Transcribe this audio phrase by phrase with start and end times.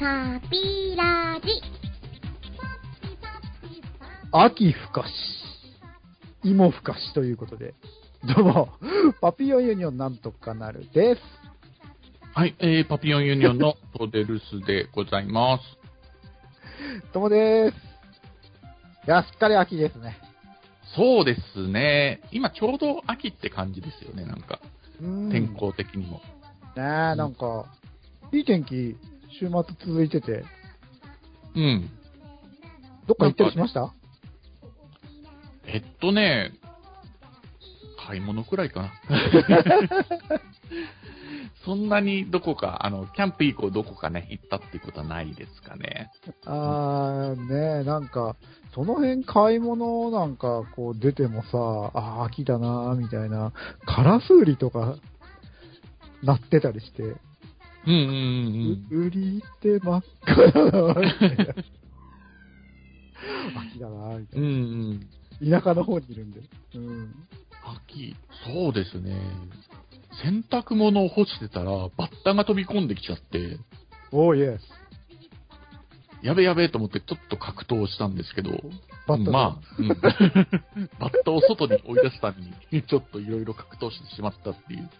[0.00, 1.48] パピラジ。
[4.32, 5.10] 秋ふかし、
[6.42, 7.74] 芋ふかしということで、
[8.34, 8.68] どうも、
[9.20, 11.20] パピヨンユニオンなんとかなるです。
[12.32, 15.64] はい、えー、パピヨンユニオンのトデルスでございます。
[17.12, 17.76] どうもです。
[19.06, 20.16] いや、すっかり秋ですね。
[20.96, 22.22] そうですね。
[22.32, 24.60] 今ちょうど秋って感じですよね、なんか。
[25.02, 26.22] うん天候的にも。
[26.22, 26.22] ね
[26.76, 26.82] え、
[27.16, 27.66] なんか、
[28.32, 28.96] いい天気、
[29.38, 30.44] 週末続いてて、
[31.54, 31.90] うん。
[33.06, 33.92] どっか行ったりしました？
[35.66, 36.52] えっとね、
[38.06, 38.90] 買い物くらいかな。
[41.64, 46.10] そんなにどこか、あの、キャンプ以降どこかね、行ったっていうことはないですかね。
[46.46, 48.34] あー、ねえ、なんか、
[48.74, 51.48] その辺買い物なんかこう出てもさ、
[51.94, 53.52] あー、秋だなーみたいな、
[53.84, 54.96] カラス売りとか、
[56.22, 57.14] なってたりして、
[57.86, 61.54] うんうんうんう売りって真っ赤 だなーみたいな。
[63.62, 64.44] 秋だなーみたいうん。
[64.44, 64.98] うんな。
[65.40, 65.50] うん。
[65.50, 66.40] 田舎の方にいるんで。
[66.74, 67.14] うん。
[67.86, 68.14] 秋、
[68.44, 69.16] そうですね。
[70.22, 73.58] 洗濯物を干してたら、バッタが飛び込んできちゃって、
[74.12, 74.80] おー、イエス。
[76.22, 78.50] やべやべと思ってちょっと格闘したんですけど、
[79.06, 84.90] バッタまあ、うん バッタを外に追い出すために、ちょっといろいろ格闘してしまったっていう。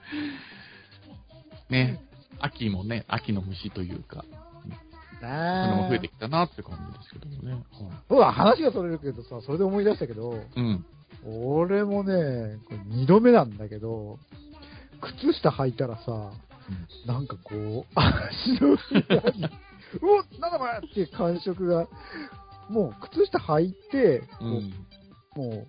[1.68, 2.00] ね、
[2.40, 4.24] 秋もね、秋の虫というか、
[4.64, 4.78] ね
[5.20, 6.08] そういうのも増えてえ。
[6.08, 7.52] きたなって感じですけどもね。
[7.52, 7.62] はい、
[8.10, 10.84] うわ、話がそれるけどさ、それで思い出したけど、うん。
[11.26, 14.18] 俺もね、これ二度目なんだけど、
[15.00, 16.30] 靴下履いたらさ、
[17.06, 18.76] なんかこう、足の
[19.18, 19.50] 裏に、う
[20.06, 21.86] おなんだこれっていう感触が、
[22.68, 24.72] もう靴下履いて、うん。
[25.36, 25.66] もう、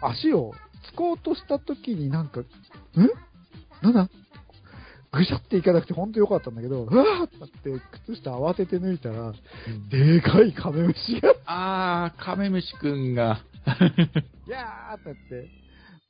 [0.00, 0.52] 足を
[0.90, 2.44] つこうとした時になんか、ん？
[3.82, 4.08] なんだ？
[5.18, 9.32] ぐしゃっていかなくて本当よかったんだけど、うわーってなって靴下慌てて抜いたら、
[9.90, 13.42] でかいカメムシが、あー、カメムシくんが、
[14.46, 15.50] い やーってなって、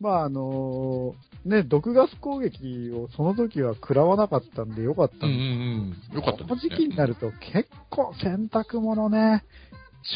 [0.01, 1.15] まああの
[1.45, 6.21] ね、毒ガス攻撃をその時は食らわなかったんでよかったうんんですうんうん。
[6.21, 6.49] よかったね。
[6.49, 9.45] この時期になると結構洗濯物ね、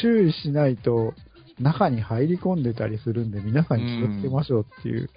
[0.01, 1.13] 注意しないと
[1.59, 5.09] 中に入り込んでたりするんで皆さん気をつけましょうっていう。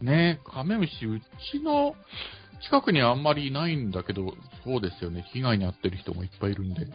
[0.00, 1.20] ねカメムシ、う
[1.52, 1.94] ちの
[2.62, 4.34] 近くにはあんまりいないんだけど、
[4.64, 5.24] そうですよね。
[5.32, 6.86] 被害に遭ってる人もいっぱいいるんで、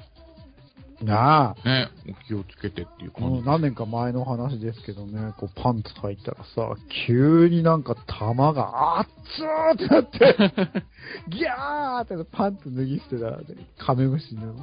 [1.01, 3.29] なあ、ね、お気をつけてっていう感じ。
[3.29, 10.83] もう何年か前の話ですけどね、こうパンツ履いたらさ、急になんか玉が熱ーってなって、
[11.29, 13.45] ギャーってパンツ脱ぎ捨てたら、ね、
[13.78, 14.55] カメムシの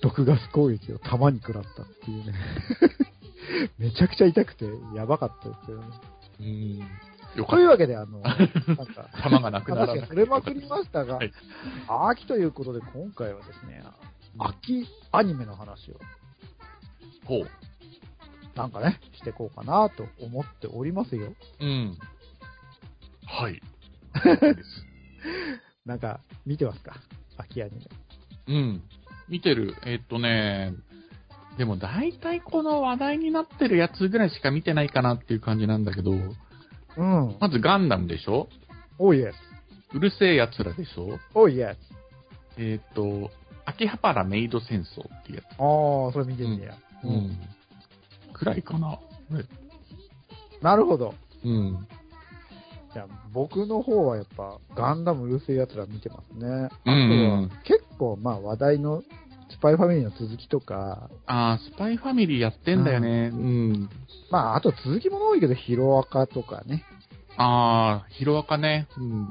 [0.00, 2.34] 毒ガス攻撃を玉に食らったっていうね。
[3.78, 5.86] めちゃくちゃ痛くてやばかったですけどね。
[6.40, 6.80] うん。
[7.36, 9.22] よかっというわけで、あの、 なんか、た。
[9.22, 11.32] 玉がなくならなれまくりましたが、はい
[11.88, 13.82] 秋ということで今回はですね、
[14.38, 16.00] 秋アニメの話を
[17.24, 17.48] ほう。
[18.54, 21.32] なんかね、していこうかなと思っておりますよ。
[21.60, 21.98] うん。
[23.26, 23.62] はい。
[25.86, 26.96] なんか、見てますか？
[27.38, 27.72] 秋アニ
[28.46, 28.54] メ。
[28.54, 28.82] うん。
[29.28, 29.74] 見てる。
[29.84, 30.74] えっとね、
[31.56, 36.12] でも大体この話題になってるやつぐらいしか見てないかなっていう感じなんだけど、
[36.96, 37.36] うん。
[37.40, 38.48] まずガンダムでしょ？
[38.98, 39.96] おいエス。
[39.96, 41.18] うるせえ奴らでしょ？
[41.34, 41.76] おいエ
[42.56, 42.60] ス。
[42.60, 43.30] えっと、
[43.64, 45.44] 秋葉原メイド戦争っていうやつ。
[45.52, 46.76] ああ、それ見てんねや。
[47.04, 47.38] うん。
[48.32, 48.98] くらいかな？
[49.30, 49.44] ね
[50.60, 51.14] なるほど。
[51.44, 51.86] うん。
[52.92, 56.46] じゃあ、僕の方はやっぱ、ガンダムうるせえ奴ら見てますね。
[56.46, 59.02] あとうんは、結構、まあ話題の
[59.52, 63.30] スパイファミリーの続きとか、ああ、スパイファミリーやってんだよね。
[63.32, 63.90] うん。
[64.30, 66.84] まあ、あと続きもの多いけど、ヒロアカとかね。
[67.36, 68.88] ああ、ヒロアカね。
[68.96, 69.28] うん。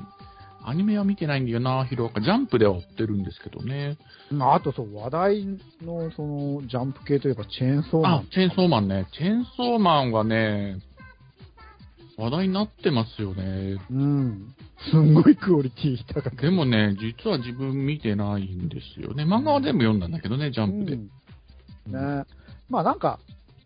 [0.63, 2.21] アニメは見てないんだよな、ヒロアカ。
[2.21, 3.97] ジャンプでは追ってるんですけどね。
[4.29, 5.45] まあ、あとそう、話題
[5.81, 8.13] の、その、ジャンプ系といえば、チェーンソーマン、。
[8.13, 9.07] あチェーンソーマンね。
[9.11, 10.79] チェーンソーマンはね、
[12.17, 13.77] 話題になってますよね。
[13.89, 14.55] うん。
[14.91, 16.43] すんごいクオリティ高くて。
[16.43, 19.23] でもね、実は自分見てないんですよね。
[19.23, 20.93] 漫画は全部読んだんだけどね、ジャンプで。
[20.93, 21.09] うん
[21.87, 22.25] ね
[22.69, 23.19] まあなんか、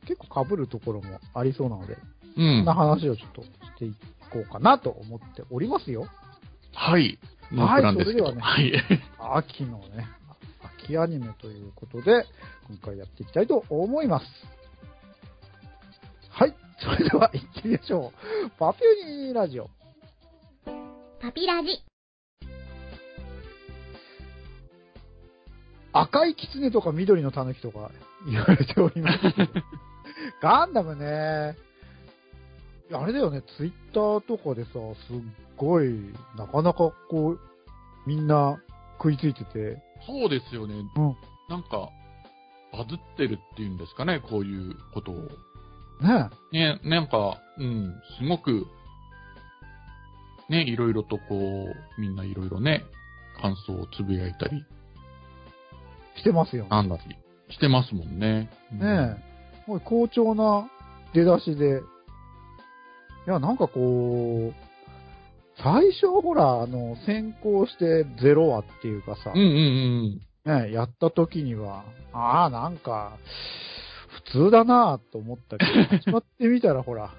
[0.07, 1.97] 結構被るところもありそうなので、う
[2.35, 2.73] そんんな。
[2.73, 3.93] 話をちょっとしてい
[4.31, 6.07] こうかなと思っておりますよ。
[6.73, 7.19] はい。
[7.51, 8.27] ノープランですけど。
[8.27, 8.71] それでははい。
[9.37, 10.07] 秋のね、
[10.83, 12.25] 秋アニメということで、
[12.67, 14.25] 今回やっていきたいと思います。
[16.83, 16.97] はい。
[16.97, 18.11] それでは行ってみましょ
[18.45, 18.49] う。
[18.57, 19.69] パピューニーラジオ。
[21.21, 21.69] パピラジ。
[25.93, 27.89] 赤い狐とか緑の狸とか
[28.29, 29.17] 言われております。
[30.41, 31.57] ガンダムね、
[32.91, 34.71] あれだよね、ツイッターとかでさ、
[35.07, 35.17] すっ
[35.55, 35.89] ごい、
[36.37, 37.39] なかなかこう、
[38.05, 38.61] みんな
[38.97, 40.75] 食いついてて、そうですよね。
[40.97, 41.15] うん
[41.47, 41.89] なんか、
[42.73, 45.29] バズってるっていうんですかね、こういうことを。
[46.05, 48.67] ねね、なんか、うん、すごく、
[50.49, 51.67] ね、いろいろとこ
[51.97, 52.83] う、みんないろいろね、
[53.41, 54.63] 感想をつぶやいたり、
[56.17, 56.69] してますよね。
[56.69, 57.15] なんだり
[57.53, 58.49] してますもんね。
[58.71, 59.61] うんねえ。
[59.65, 60.69] すごい好調な
[61.13, 61.81] 出だしで。
[63.27, 73.17] いや、なんかこう、最初ほら、あの、先行してゼロ話っていうかさ、うんうんね、やった時には、ああ、なんか、
[73.74, 73.74] 普
[74.35, 77.13] 通だなぁと思ったけど、始まってみたらほら、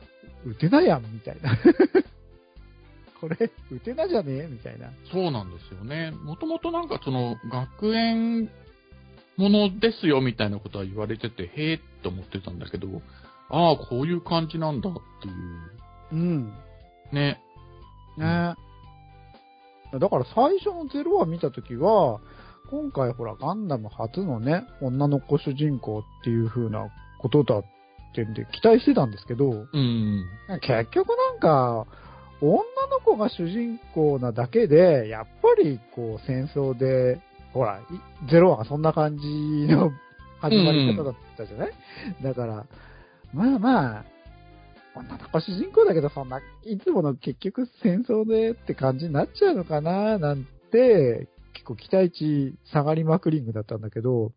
[0.47, 1.57] 打てないやん、みたいな。
[3.21, 4.91] これ、打てなじゃねえみたいな。
[5.11, 6.11] そうなんですよね。
[6.11, 8.51] もともとなんかその、学園
[9.39, 13.01] ものですよみたいなことは言われてて、へえって思ってたんだけど、
[13.49, 15.35] ああ、こういう感じなんだっていう。
[16.13, 16.53] うん。
[17.13, 17.41] ね。
[18.19, 18.55] ね
[19.99, 22.21] だから最初のゼロ話見たときは、
[22.71, 27.65] 今回ほらガンダム初のね、女の子主人公っていう風なことだっ
[28.15, 30.25] てんで期待してたんですけど、うん。
[30.61, 31.87] 結局なんか、
[32.41, 32.59] 女
[32.91, 37.21] の子が主人公なだけで、やっぱりこう戦争で、
[37.53, 39.27] ほら、いゼロ話がそんな感じ
[39.73, 39.91] の
[40.41, 41.73] 始まり方だったじゃない、
[42.23, 42.67] だから、
[43.33, 44.05] まあまあ、
[44.95, 54.33] 女の子主人公だけど、そんな、いつもの結局戦争でって感じになっちゃうのかななんて、結構期待値下がりまくりングだったんだけど、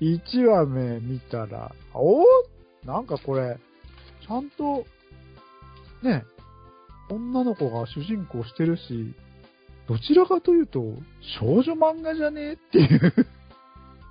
[0.00, 2.24] 1話目見たら、お
[2.84, 3.58] なんかこれ、
[4.26, 4.86] ちゃんと、
[6.02, 6.24] ね、
[7.10, 9.14] 女の子が主人公してるし、
[9.88, 10.80] どちらかというと、
[11.40, 13.26] 少女漫画じゃねえっていう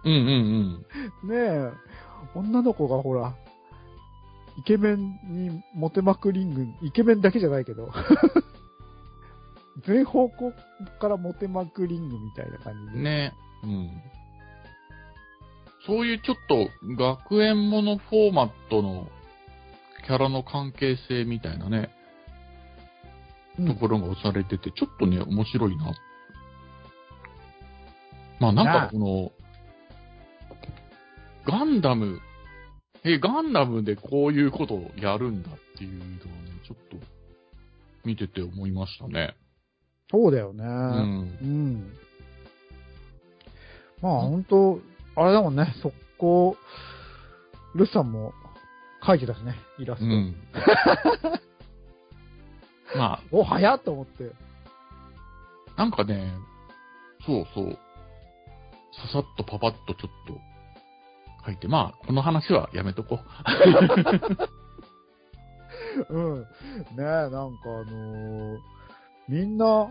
[0.05, 0.85] うんうん
[1.23, 1.29] うん。
[1.29, 1.71] ねえ、
[2.35, 3.35] 女の子がほら、
[4.57, 7.91] イケメンにモテまくりんぐ、イケメンだけじゃないけど、
[9.85, 10.53] 全方向
[10.99, 13.03] からモテまくりんぐみたいな感じで。
[13.03, 13.33] ね。
[13.63, 13.89] うん。
[15.85, 19.07] そういうちょっと学園ものフォーマットの
[20.05, 21.89] キャラの関係性みたいなね、
[23.59, 25.93] うんところが押されてて、ちょっとね、面白いな。
[28.39, 29.31] まあなんかこの、
[31.45, 32.19] ガンダム、
[33.03, 36.15] え、ガンダムでこういうことをやるんだっていうのはね、
[36.67, 37.05] ちょっと
[38.03, 39.35] 見てて思いましたね。
[40.11, 40.63] そうだよね。
[40.63, 40.67] う。
[40.67, 40.71] う
[41.47, 41.93] んん。
[44.01, 44.79] まあ本当
[45.15, 46.57] あれだもんね、速攻、
[47.75, 48.33] ルッさんも
[49.03, 50.05] 描いてたしね、イラスト。
[50.05, 50.35] うん。
[52.95, 54.31] まあ、お、早っと思って。
[55.77, 56.33] なんかね、
[57.25, 57.71] そうそう。
[57.71, 57.77] さ
[59.11, 60.39] さっとパパッとちょっと
[61.45, 63.19] 書いて、まあ、この話はやめとこ
[66.09, 66.39] う ん。
[66.41, 66.45] ね
[66.97, 67.39] え、なんかあ
[67.83, 68.59] のー
[69.27, 69.89] みんな、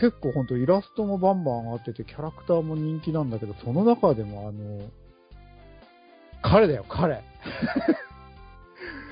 [0.00, 4.90] 結構ほんとイラストもバンバン上がってて、キャラクターも人気なんだけど、その中でもあの
[6.42, 7.14] 彼だよ、彼。
[7.14, 7.22] う。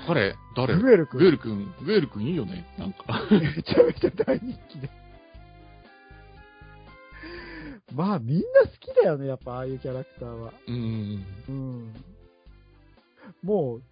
[0.07, 0.77] 彼、誰？
[0.77, 2.67] グエル君グエル君、グエル君いいよね。
[2.79, 3.05] なんか。
[3.31, 4.91] めちゃめちゃ大人気で。
[7.95, 10.53] まあ、みんな好きだよね、やっぱああいうキャラクターは。
[10.67, 11.25] うん。
[11.49, 11.95] うん。
[13.43, 13.83] もう、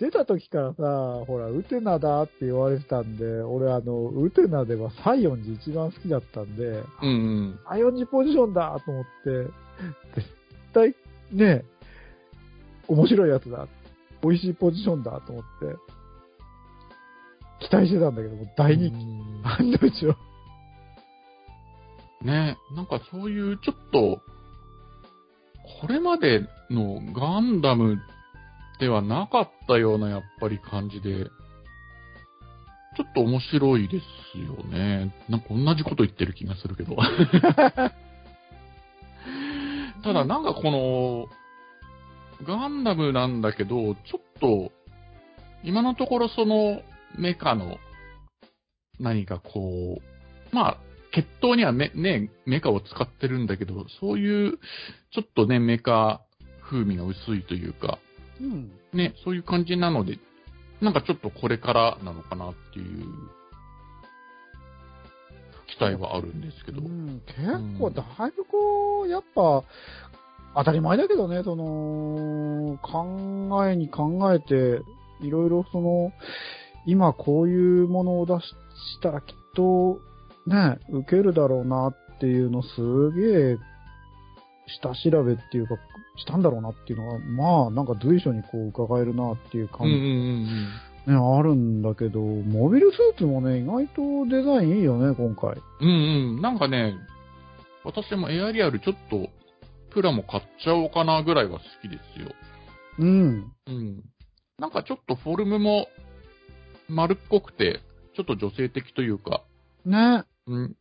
[0.00, 7.10] 出た時からさ、ほら、ウテナだって言われてたんで、俺あの、ウテナではサイオンジ一番好きだったんで、うんう
[7.52, 7.58] ん。
[7.68, 9.10] サイオンジポジションだと思って、
[10.16, 10.28] 絶
[10.72, 10.94] 対
[11.32, 11.64] ね、
[12.88, 13.68] 面白いやつだ。
[14.22, 15.44] 美味しいポジションだと思っ
[17.60, 18.94] て、期待してたんだけども、大人気。
[18.94, 20.16] うん案の定。
[22.22, 24.20] ね、なんかそういうちょっと、
[25.80, 27.98] これまでのガンダム
[28.80, 31.26] ではなかったようなやっぱり感じで、
[32.96, 34.00] ちょっと面白いで
[34.32, 35.14] すよね。
[35.28, 36.96] なんか同じこと言ってる気がするけど。
[40.02, 41.28] ただなんかこの、
[42.46, 44.72] ガンダムなんだけど、ちょっと、
[45.62, 46.80] 今のところその
[47.18, 47.76] メカの
[48.98, 50.78] 何かこう、まあ、
[51.12, 54.58] 血統にはメ,、ね、メカを使ってるんだけど、そういう、
[55.12, 56.22] ちょっとね、メカ
[56.62, 57.98] 風味が薄いというか、
[58.40, 58.72] うん。
[58.92, 60.18] ね、そういう感じなので、
[60.80, 63.04] なんかちょっとこれからなのかなっていう、
[65.66, 66.80] 期待はあるんですけど。
[66.80, 69.62] うん、結構、だいぶこう、やっぱ、
[70.56, 74.82] 当たり前だけどね、その、考えに考えて、
[75.22, 76.12] いろいろその、
[76.86, 78.54] 今こういうものを出し
[79.00, 80.00] たらきっと、
[80.46, 83.58] ね、受けるだろうなっていうのすげえ、
[84.66, 85.76] 下調べっていうか、
[86.16, 90.12] したんだろうなっていうのは、まあ、なんか随所にこう伺えるなっていう感じ、うんうんう
[90.44, 90.68] ん
[91.06, 95.56] ね、あるんだけど、モビルスーツもね、意外とデザインいいよね、今回。
[95.80, 95.88] うん。
[95.88, 96.42] うんうん。
[96.42, 96.94] なんかね、
[97.84, 99.28] 私もエアリアルちょっと、
[99.90, 102.32] プラも買っちゃおうかなぐらいは好きですよ。
[102.98, 103.52] うん。
[103.66, 104.02] うん。
[104.58, 105.88] なんかちょっとフォルムも
[106.88, 107.80] 丸っこくて、
[108.14, 109.42] ちょっと女性的というか、
[109.86, 110.24] ね。
[110.46, 110.76] うん。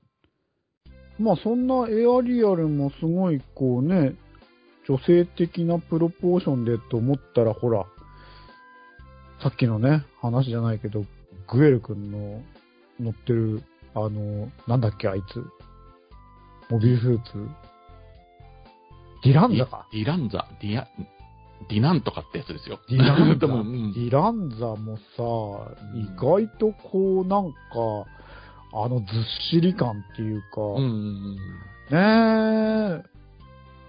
[1.20, 4.16] まあそんなエアリアルもすごいこうね、
[4.88, 7.86] 女性的なプロポーションでと思ったらほら、
[9.44, 11.06] さっきのね、話じゃないけど、
[11.48, 12.42] グエル君の
[13.00, 15.46] 乗ってる、あの、なんだっけあいつ。
[16.70, 17.50] モビルスーツ。
[19.24, 19.88] ディランザか？
[19.92, 20.88] ディランザ、ディア、
[21.70, 22.80] ディナンとかってやつですよ。
[22.90, 23.48] ディランザ。
[23.48, 27.58] ディランザもさ、意外とこうなんか、
[28.72, 29.08] あのずっ
[29.52, 33.00] しり感っていうか、うんうんうん。
[33.00, 33.04] ね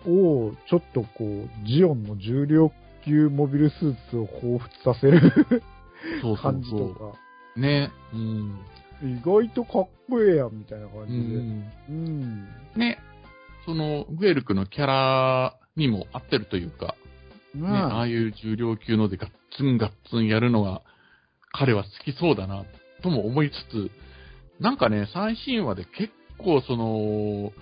[0.06, 0.10] え。
[0.10, 2.72] を、ちょっとこう、ジオンの重量
[3.04, 5.20] 級モビルスーツを彷彿させる
[6.42, 7.18] 感じとそか、
[7.56, 7.60] う。
[7.60, 7.90] ね。
[8.14, 8.58] うん。
[9.02, 11.18] 意外とかっこええやんみたいな感うじで。
[11.18, 11.72] ん。
[11.88, 12.49] うん。
[12.76, 12.99] ね。
[13.66, 16.94] その、グエルクのキャラにも合ってるというか、
[17.54, 20.82] ねね、ああいう重量級のでガッツンガッツンやるのが、
[21.52, 22.64] 彼は好きそうだな、
[23.02, 23.90] とも思いつつ、
[24.61, 27.52] なんかね、最新話で結構その、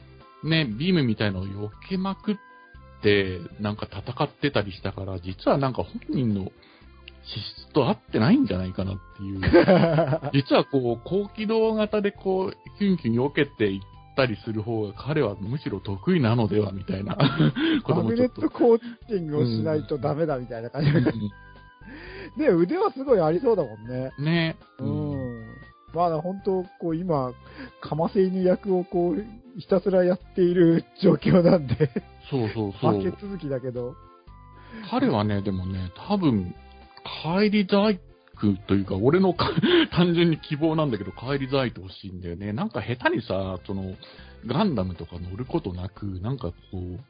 [0.45, 2.37] ね、ビームみたいのを避けまくっ
[3.03, 6.51] て、なんか戦ってたりしたから、実はなんか本人の
[7.25, 9.41] 資質と合ってないんじゃないかなっていう。
[10.35, 13.81] 実はこう、高機動型でこう、キュンキュン避けていっ
[14.17, 17.15] たりする方が彼はむしろ得意なのではみたいな
[17.85, 18.41] ことマグネッもちょっと。
[18.43, 21.13] トコーティングをしないとダメだみたいな感じで。
[22.37, 24.13] で、 腕はすごいありそうだもんね。
[24.19, 24.57] うんね。
[24.81, 25.18] うん。
[25.95, 27.33] まあ本当、こう今、
[27.81, 29.25] かませ犬役をこう、
[29.59, 31.91] ひたすらやっている状況なんで、
[32.31, 33.01] そうそうそう。
[33.01, 33.95] 負け続きだけど。
[34.91, 36.55] 彼はね、でもね、多分、
[37.25, 37.95] 帰り細
[38.41, 39.51] 工というか、俺のか
[39.93, 42.53] 単純に希望なんだけど、帰り細工欲しいんだよね。
[42.53, 43.95] なんか下手にさ、その、
[44.47, 47.01] ガンダムとか乗ることなく、なんかこう、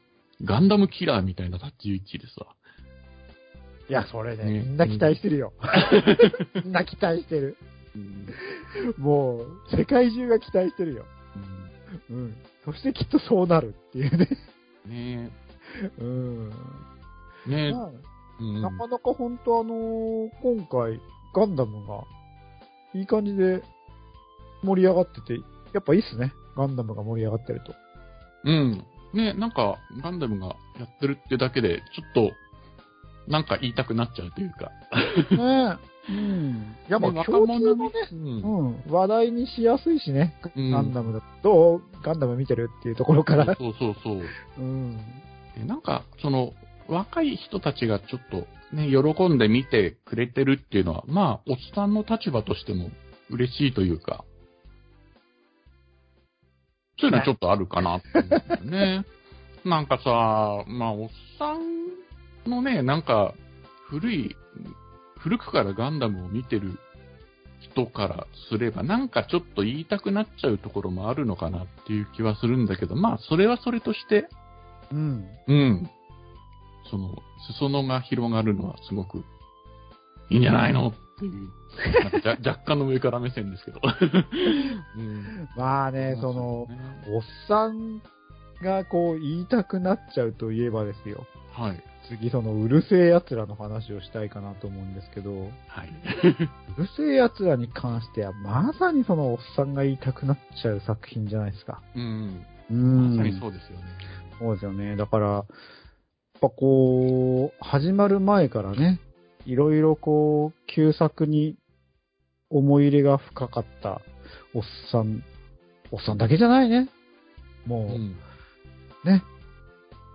[0.43, 2.45] ガンダムキラーみたいな立ち位置でさ、
[3.89, 5.51] いや、それね、ねみんな期待してるよ。
[6.63, 7.57] みんな期待してる。
[7.95, 8.27] うん
[8.97, 11.05] もう、世界中が期待してるよ。
[12.09, 12.35] うん。
[12.65, 14.29] そしてきっとそうなるっていうね。
[14.85, 15.31] うんね
[15.99, 16.51] うん。
[17.47, 17.89] え、ねえ、まあ
[18.39, 21.01] うんなかなか本当あのー今回、
[21.33, 22.03] ガンダムが、
[22.93, 23.61] いい感じで
[24.63, 25.33] 盛り上がってて、
[25.73, 26.33] やっぱいいっすね。
[26.55, 27.75] ガンダムが盛り上がってると。
[28.45, 28.83] うん。
[29.13, 32.31] ねなんか、ガンダムがやってるってだけで、ちょっと、
[33.27, 34.71] なんか言いたくなっちゃうというか。
[35.35, 35.98] ねえ。
[36.09, 36.75] うん。
[36.89, 40.35] やっぱね共通のね、うんうん、話題にしやすいしね。
[40.55, 43.45] うんガンダムだと、ガンダム見てるっていうところから。
[43.45, 44.21] そうそうそう。
[44.57, 44.97] うん。
[45.57, 46.53] でなんか、その、
[46.87, 52.89] 若い人たちがちょっとね、喜んで見てくれてるっていうのは、まあ、おっさんの立場としても
[53.29, 54.23] 嬉しいというか、
[56.99, 59.05] そういうのはちょっとあるかなって思うんだよね。
[59.65, 63.33] なんかさ、まあ、おっさんのね、なんか、
[63.87, 64.35] 古い、
[65.19, 66.79] 古くからガンダムを見てる
[67.61, 74.27] 人からすれば、なんかちょっと言いたくなっちゃうところもあるのかなっていう気はするんだけど、まあ、それはそれとして、
[74.91, 75.25] うん。
[75.47, 75.89] うん。
[76.89, 77.15] その、
[77.57, 79.23] 裾野が広がるのはすごく
[80.29, 80.87] いいんじゃないの？
[80.87, 81.49] っていう、
[82.47, 83.81] 若干の上から目線ですけど。
[84.97, 88.01] うん、まあね、その、ねおっさん
[88.61, 91.25] がこう言いたくなっちゃうといえばですよ。
[91.53, 91.83] はい。
[92.09, 95.89] 次そのうるせえ奴らの話をしたいかなと思うんですけど、うはい。
[96.77, 101.81] るせえ奴らに関してはまさにそのおっさんが言いたくなっちゃう作品じゃないですか。
[101.95, 102.45] うん。
[102.71, 103.39] うまさにん。
[103.39, 103.85] そうですよね。
[104.39, 104.95] そうですよね。
[104.95, 105.45] だから、やっ
[106.41, 108.99] ぱこう、始まる前からね、
[109.45, 111.57] いろいろこう、旧作に
[112.49, 114.01] 思い入れが深かった
[114.53, 115.23] おっさん、
[115.91, 116.89] おっさんだけじゃないね。
[117.67, 118.15] もう、うん。
[119.05, 119.23] ね、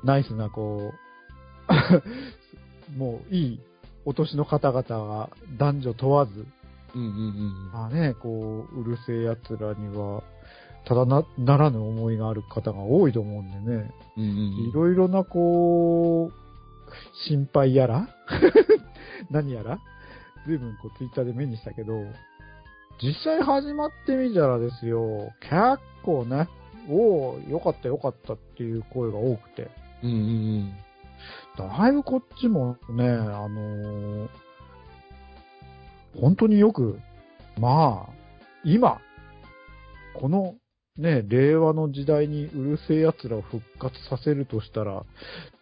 [0.02, 1.03] ナイスな、こう、
[2.97, 3.61] もういい
[4.04, 6.47] お年の方々が男女問わず、
[6.94, 7.71] うんうんうん。
[7.73, 10.23] まあね、こう、うるせえ奴らには、
[10.87, 16.33] ただな、ならぬ思いがある方が多いと思うんでね、うんうんうんいろいろな、こう、
[17.26, 18.09] 心配やら
[19.30, 19.78] 何やら
[20.47, 22.04] 随分こう、ツイッターで目にしたけど、
[23.02, 26.49] 実際始まってみたらですよ、結構ね、
[26.88, 29.71] おお、よかったよかったっていう声が多くて、
[30.02, 30.73] うんうんうん。
[31.56, 34.28] だいぶこっちもね、あのー
[36.20, 37.00] 本当によく、
[37.58, 38.12] まあ、
[38.64, 39.00] 今、
[40.14, 40.54] この
[40.96, 45.04] ね、令和の時代にうるせえ奴らを復活させるとしたら、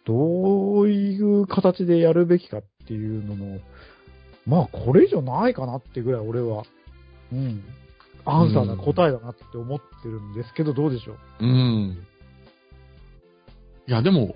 [0.05, 3.61] どういう形でやるべきかっていうのの、
[4.47, 6.65] まあ、これ以上ないかなってぐらい俺は、
[7.33, 7.65] うん、
[8.27, 11.17] アンサーな答えだなって思ってるんですけど、どうでしょう？
[11.41, 12.07] うん。
[13.87, 14.35] いや、でも、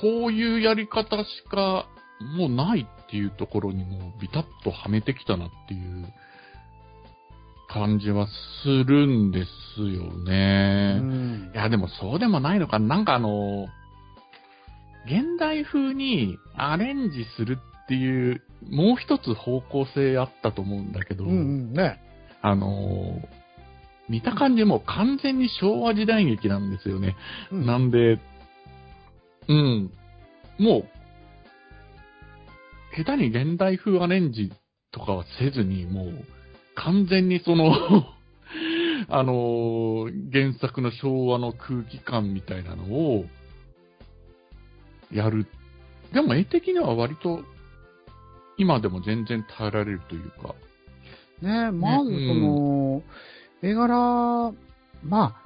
[0.00, 1.86] こういうやり方しか
[2.36, 6.06] もうないっていうところにもうビタッとはめてきたなっていう
[7.68, 8.26] 感じは
[8.62, 9.44] するんで
[9.76, 10.98] すよね。
[11.00, 12.96] うんいや、でもそうでもないのかな。
[12.96, 13.66] なんかあの、
[15.06, 22.00] 現代風にアレンジするっていう、もう一つ方向性あったと思うんだけど、うんうんね。
[22.42, 23.20] あの、
[24.08, 27.16] 見た感じもう完全に昭和時代劇なんですよね。
[27.50, 28.20] うんなんで、
[29.48, 29.90] うん、
[30.58, 30.84] もう、
[32.96, 34.52] 下手に現代風アレンジ
[34.92, 36.24] とかはせずに、もう、
[36.74, 37.72] 完全にその、
[39.08, 43.24] あのー原作の昭和の空気感みたいなのを、
[45.12, 45.46] やる。
[46.12, 47.42] でも絵的には割と、
[48.58, 50.54] 今でも全然耐えられるというか。
[51.40, 53.02] ねまずその、
[53.62, 54.52] 絵柄、
[55.02, 55.41] まあ、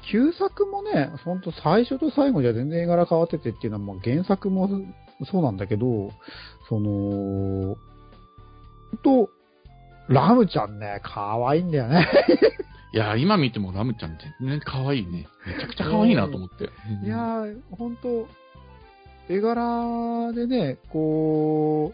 [0.00, 4.68] 旧作もね、ほんと最初と最後じゃ全然絵柄変わっててっていうのは、まあ原作も
[5.30, 6.10] そうなんだけど、
[6.68, 7.76] その、
[9.02, 9.30] と、
[10.08, 12.06] ラムちゃんね、可愛いんだよね。
[12.92, 15.28] いや、今見てもラムちゃん全然可愛いね。
[15.46, 16.70] めちゃくちゃ可愛いなと思って。
[17.02, 18.26] うんいやー、ほんと、
[19.28, 21.92] 絵柄でね、こ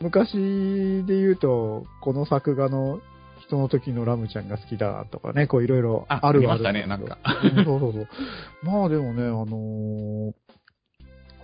[0.00, 3.00] う、昔で言うと、この作画の
[3.54, 7.18] 人の時のラムちゃんが好きだとかね、こういろいろあある見ましたねなんか
[7.56, 8.08] うんそうそうそう。
[8.62, 10.32] まあでもね、あのー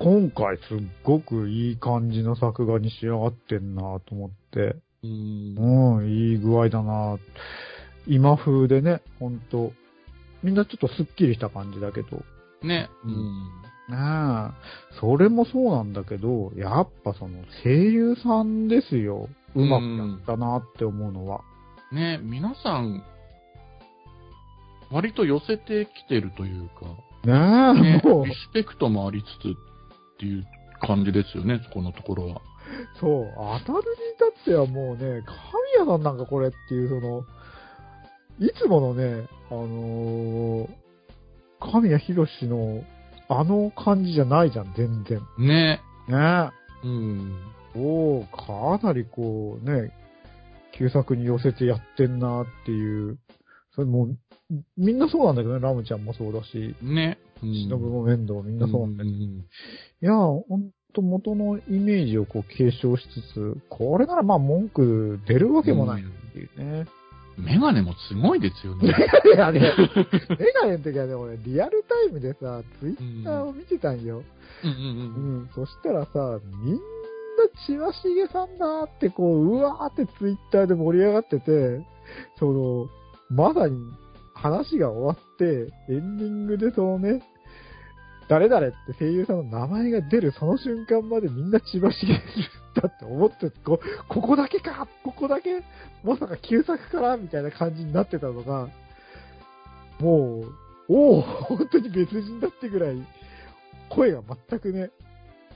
[0.03, 7.19] 今回すっごくいい感じの作画に仕上がってんなと思って、うんうん、いい具合だな
[8.07, 9.73] 今風でね、ほんと、
[10.43, 12.23] みんなちょっとスッキリした感じだけど、
[12.63, 12.89] ね。
[13.05, 13.63] ううんん。
[13.91, 14.55] ね
[14.95, 19.29] え、それもそうなんだけど、やっぱその声優さんですよ。
[19.55, 21.43] うまくやったなって思うのは。
[21.93, 23.03] ね、皆さん、
[24.91, 26.87] 割と寄せてきてるというか、
[27.25, 30.47] ねえ、ね、もうリ、スペクトもありつつっていう
[30.81, 32.41] 感じですよね、そこのところは。
[33.01, 33.33] そう、
[33.67, 37.25] 当たるに至ってはもうね、神谷さんなんかこれっていう、その、
[38.39, 40.81] いつものね、あのー
[41.61, 42.83] 神谷博士の
[43.29, 45.21] あの感じじゃないじゃん、全然。
[45.39, 45.81] ね。
[46.09, 46.51] ね
[46.83, 47.35] うん。
[47.77, 47.79] え。
[47.79, 49.93] おー、かなりこうね、
[50.79, 53.19] 旧作に寄せてやってんなっていう。
[53.75, 54.17] それもう、
[54.77, 57.19] みんなそうなんだけどね、ラムちゃんもそうだし、ね。
[57.43, 59.17] うん忍も面倒もみんなそうなんだけど。
[59.17, 59.45] んい
[60.01, 66.87] や、ほんと元のイメージをこう継承しつつ、これならまあ文句出るわけもないっていうね。
[67.39, 68.89] メガネもすごいですよね。
[69.35, 69.61] いやね、
[70.39, 74.23] メガネの時はね、俺リアルタイムでさ、ツイッターを見てたんよ。
[74.63, 75.49] うんううんうん。
[75.55, 76.79] そしたらさ、みん
[77.61, 81.87] な千葉茂さんだってこう、うわーってツイッターで盛り上がってて、
[82.39, 82.89] その、
[83.29, 83.79] まさに
[84.35, 87.23] 話が終わって、エンディングでそのね、
[88.29, 92.07] 誰々って声優さんの名前が出るその瞬間までみんな千葉茂
[92.81, 95.63] だって思って、こここだけかここだけ
[96.05, 98.69] まさか旧作からみたいな感じになってたのが、
[99.99, 100.45] も
[100.89, 102.97] う、おお本当に別人だってぐらい、
[103.91, 104.91] 声が全くね、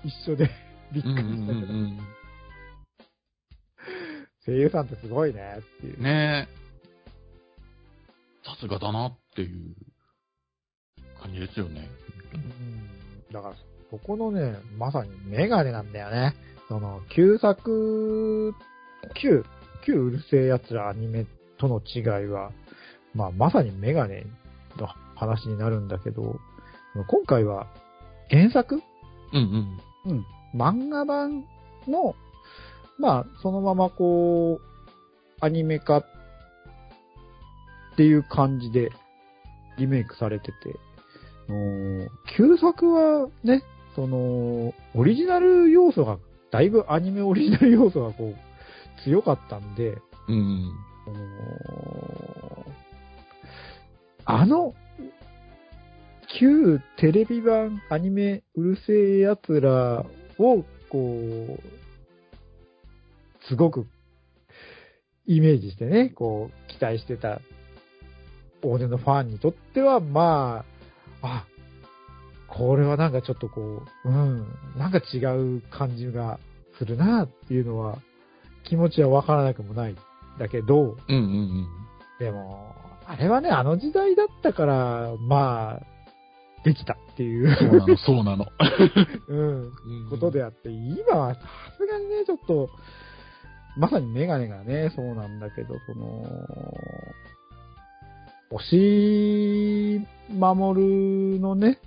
[0.05, 0.51] 一緒で。
[0.95, 1.99] びっくうんうりしたけど、んうん
[4.47, 6.05] 声優さんってすごいねっていううん。。
[6.05, 6.49] ね
[8.45, 9.75] さすがだなっていう
[11.21, 11.89] 感じですよね。
[12.35, 13.55] うんだから、
[13.91, 16.35] そこのね、まさにメガネなんだよね。
[16.69, 18.55] その、旧作、
[19.21, 19.45] 旧、
[19.85, 21.27] 旧うるせえ奴らアニメ
[21.59, 22.53] との違いは、
[23.15, 24.25] まあ、まさにメガネ
[24.77, 26.39] の話になるんだけど、
[27.09, 27.67] 今回は
[28.31, 28.77] 原作？
[29.33, 30.13] うんうん。
[30.13, 30.25] うん。
[30.55, 31.45] 漫画版
[31.89, 32.15] の、
[32.99, 36.05] まあ、そのままこう、アニメ化っ
[37.97, 38.91] ていう感じで
[39.79, 40.53] リメイクされてて、
[41.49, 43.63] あの旧作はね、
[43.95, 46.19] その、オリジナル要素が、
[46.51, 48.37] だいぶアニメオリジナル要素がこう、
[49.05, 50.73] 強かったんで、うん
[51.07, 51.11] あ
[54.31, 54.75] のあの、
[56.39, 60.05] 旧テレビ版アニメうるせえ奴ら
[60.39, 61.61] を、こう、
[63.49, 63.87] すごく
[65.27, 67.41] イメージしてね、こう、期待してた
[68.63, 70.65] 大手のファンにとっては、ま
[71.23, 71.47] あ、あ、
[72.49, 76.39] これはなんかちょっとこう、うん、なんか違う感じが
[76.79, 77.99] するなっていうのは、
[78.65, 79.97] 気持ちはわからなくもない。
[80.39, 81.17] だけど、うん。
[81.17, 81.69] うんうん
[82.21, 82.73] でも、
[83.07, 87.55] あれはね、あの時代だったから、まあ、できたっていう、うん。
[87.57, 88.47] そうなの、そうなの。
[89.29, 91.41] うん、うんことであって、今はさ
[91.79, 92.69] すがにね、ちょっと、
[93.77, 96.25] まさにメガネがね、そうなんだけど、その、
[98.51, 100.01] 押し
[100.31, 101.79] 守るのね、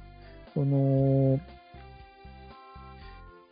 [0.53, 1.39] その、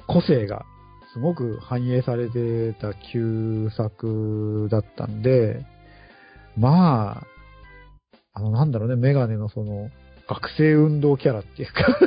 [0.08, 0.66] 個性が
[1.14, 5.66] すごく反映されてた旧作だったんで、
[6.58, 7.24] まあ、
[8.34, 9.90] あの、なんだろうね、メガネのその、
[10.28, 11.98] 学生運動キャラっていうか。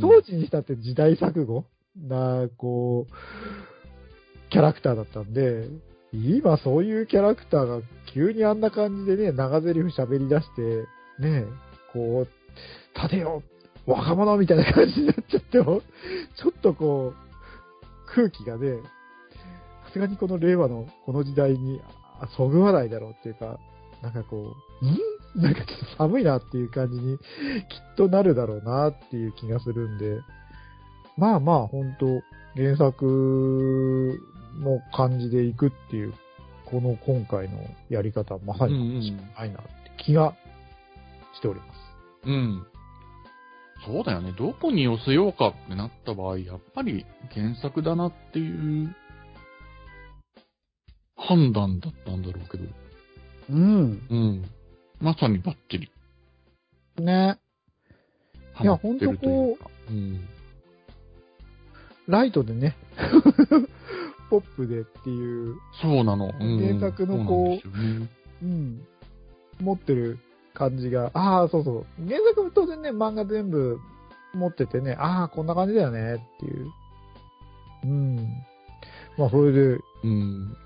[0.00, 1.64] 当時にしたって時代錯誤
[1.96, 5.68] な、こう、キャラクターだったんで、
[6.12, 7.80] 今そういうキャラクターが
[8.12, 10.86] 急にあんな感じでね、長台詞喋り出して、
[11.20, 11.44] ね、
[11.92, 12.28] こう、
[12.94, 13.42] 立てよ
[13.86, 15.80] 若者みたいな感じになっちゃっても、
[16.36, 18.76] ちょっとこう、空気がね、
[19.86, 21.80] さすがにこの令和のこの時代に
[22.20, 23.58] あそぐわないだろうっていうか、
[24.02, 25.11] なんかこう、ん？
[25.36, 27.24] なんかちょっと寒いなっていう感じにきっ
[27.96, 30.20] となるだろうなっていう気がするんで、
[31.16, 32.06] まあまあ本当
[32.54, 34.20] 原作
[34.60, 36.14] の感じでいくっていう、
[36.66, 40.34] この今回のやり方はまさに間違いないなって気が
[41.34, 41.70] しております。
[42.26, 42.66] うん。
[43.86, 44.32] そうだよね。
[44.32, 48.94] どこに寄せようかってなった場合、やっぱり原作だなっていう
[51.16, 52.64] 判断だったんだろうけど。
[53.50, 54.06] うん。
[54.10, 54.44] うん。
[55.02, 55.90] まさにバッチリ。
[57.02, 57.36] ね。
[58.60, 59.68] いやハマってるというか。
[59.90, 60.20] うん。
[62.06, 62.76] ライトでね、
[64.30, 66.32] ポップでっていう、そうなの。
[66.38, 68.08] うん、原作のこうそうなんね
[68.42, 68.86] うん、
[69.60, 70.20] 持ってる
[70.54, 72.08] 感じが、ああ、そうそう。
[72.08, 73.80] 原作も当然ね、漫画全部
[74.34, 76.70] 持っててね、ああ、こんな感じだよねっていう。
[77.84, 78.16] うん。
[79.18, 80.56] まあ、それで、うん。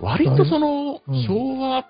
[0.00, 1.84] 割とその、うん昭和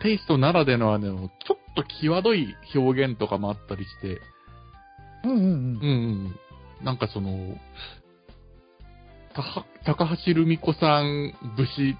[0.00, 4.20] テイストならではの、ちょっと際どい表現とかもあったりして、
[5.24, 6.84] うんうんうんうん。
[6.84, 7.56] なんかその、
[9.84, 11.96] 高橋留美子さん節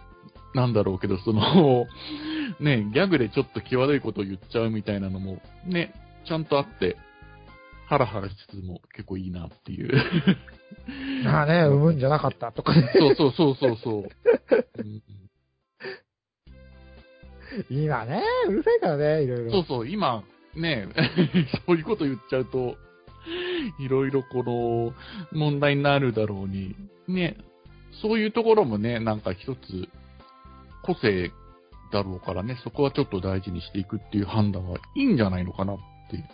[0.55, 1.87] なんだろうけど、その、
[2.61, 5.93] ね、ギャグでちょっと際どいことを言っちゃうみたいなのも、ね、
[6.25, 6.97] ちゃんとあって、
[7.87, 9.93] ハラハラしつつも結構いいなっていう。
[10.89, 11.25] うん。
[11.25, 12.93] まあね、産むんじゃなかったとかね。
[12.99, 14.09] そうそうそうそうそう。
[14.79, 15.03] うん
[17.71, 19.51] 今ね、うるさいからね、いろいろ。
[19.51, 20.23] そうそう、今、
[20.55, 20.89] ね、
[21.67, 22.77] そういうこと言っちゃうと、
[23.79, 24.95] いろいろこの、
[25.33, 26.75] 問題になるだろうに、
[27.07, 27.37] ね、
[28.03, 29.89] そういうところもね、なんか一つ、
[30.83, 31.31] 個性
[31.93, 35.79] だろうからね、そこはちょっと大事にしていくっていう判断はいいんじゃないのかなっ
[36.11, 36.25] ていう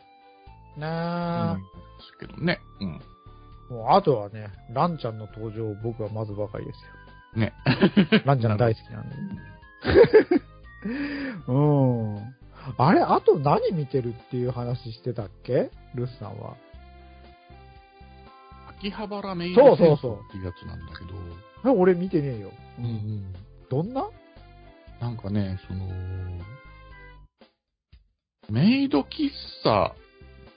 [0.79, 1.59] なま
[2.01, 2.61] すけどね。
[2.81, 2.95] うん。
[2.97, 6.77] あもうあとはね、ランちゃんの登場、僕はまずばかりです
[7.37, 7.41] よ。
[7.41, 7.53] ね。
[8.25, 9.17] ランちゃん大好きなんで。
[11.49, 12.35] うん。
[12.79, 15.71] あれ、あと何見てるっていう話してたっけ？
[15.95, 16.57] ルスさんは。
[18.79, 22.51] 秋葉原メイド戦争っていうやつなんだけど、あ俺見てねえよ。
[22.79, 23.35] うんうん。
[23.71, 24.09] どんな？
[25.01, 25.89] なんかね、その、
[28.51, 29.31] メイド喫
[29.63, 29.95] 茶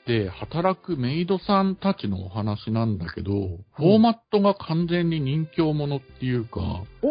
[0.06, 3.32] で働くメイドさんたちのお話なんだけど、
[3.74, 6.84] フォーマットが完全に人形ものっていうか。
[7.02, 7.08] う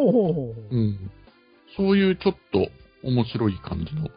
[0.79, 1.11] ん。
[1.77, 2.71] そういうちょっと
[3.07, 4.11] 面白い感じのや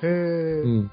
[0.00, 0.04] つ。
[0.04, 0.78] へえ、うん。
[0.84, 0.90] い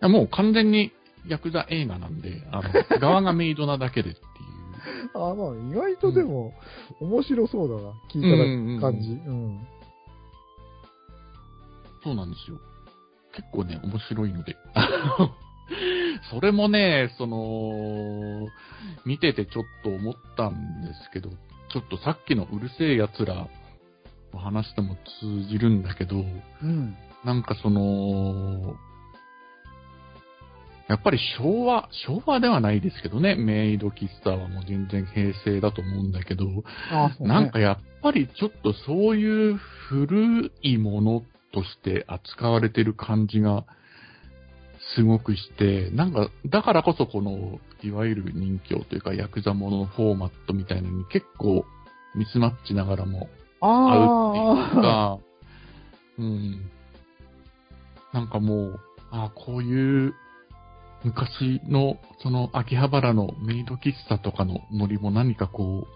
[0.00, 0.92] やもう完全に
[1.28, 4.24] ヤクザ映画なんで、あの、 側がメイドなだけでっていう。
[5.14, 6.54] あ、まあ、意外とでも、
[7.00, 7.92] 面白そうだな。
[8.12, 9.10] 聞いた感じ。
[9.10, 9.66] うん。
[12.02, 12.58] そうなんですよ。
[13.34, 14.56] 結構ね、面白いので。
[16.30, 18.48] それもね、その、
[19.04, 21.30] 見ててちょっと思ったんですけど、
[21.70, 23.48] ちょっとさっきのうるせえ奴ら
[24.32, 26.16] の話とも通じるんだけど、
[26.62, 26.96] うん。
[27.24, 28.74] なんかその、
[30.88, 36.46] やっぱり昭和、昭和ではないですけどね、メイド喫茶はもう全然平成だと思うんだけど、
[36.90, 39.56] あそうねなんかやっぱりちょっとそういう
[39.88, 43.64] 古いものとして扱われてる感じが
[44.94, 51.64] すごくして、なんか、だからこそこの、いわゆる人形というかヤクザもののフォーマットみたいなのに結構
[52.14, 53.28] ミスマッチながらも
[53.66, 55.18] 合うっていうあか、
[56.18, 56.70] うん。
[58.12, 60.14] なんかもう、あこういう
[61.04, 65.86] 昔のその秋葉原のメイド喫茶とかのノリも何かこ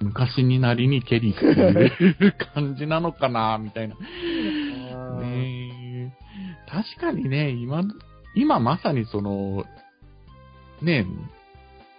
[0.00, 3.96] う、昔になりにけりっていう感じなのかな、みたいな。
[3.96, 5.20] あ。
[5.20, 6.12] ねえ
[6.68, 7.82] 確かにね、今、
[8.34, 9.64] 今まさにその、
[10.80, 11.06] ねえ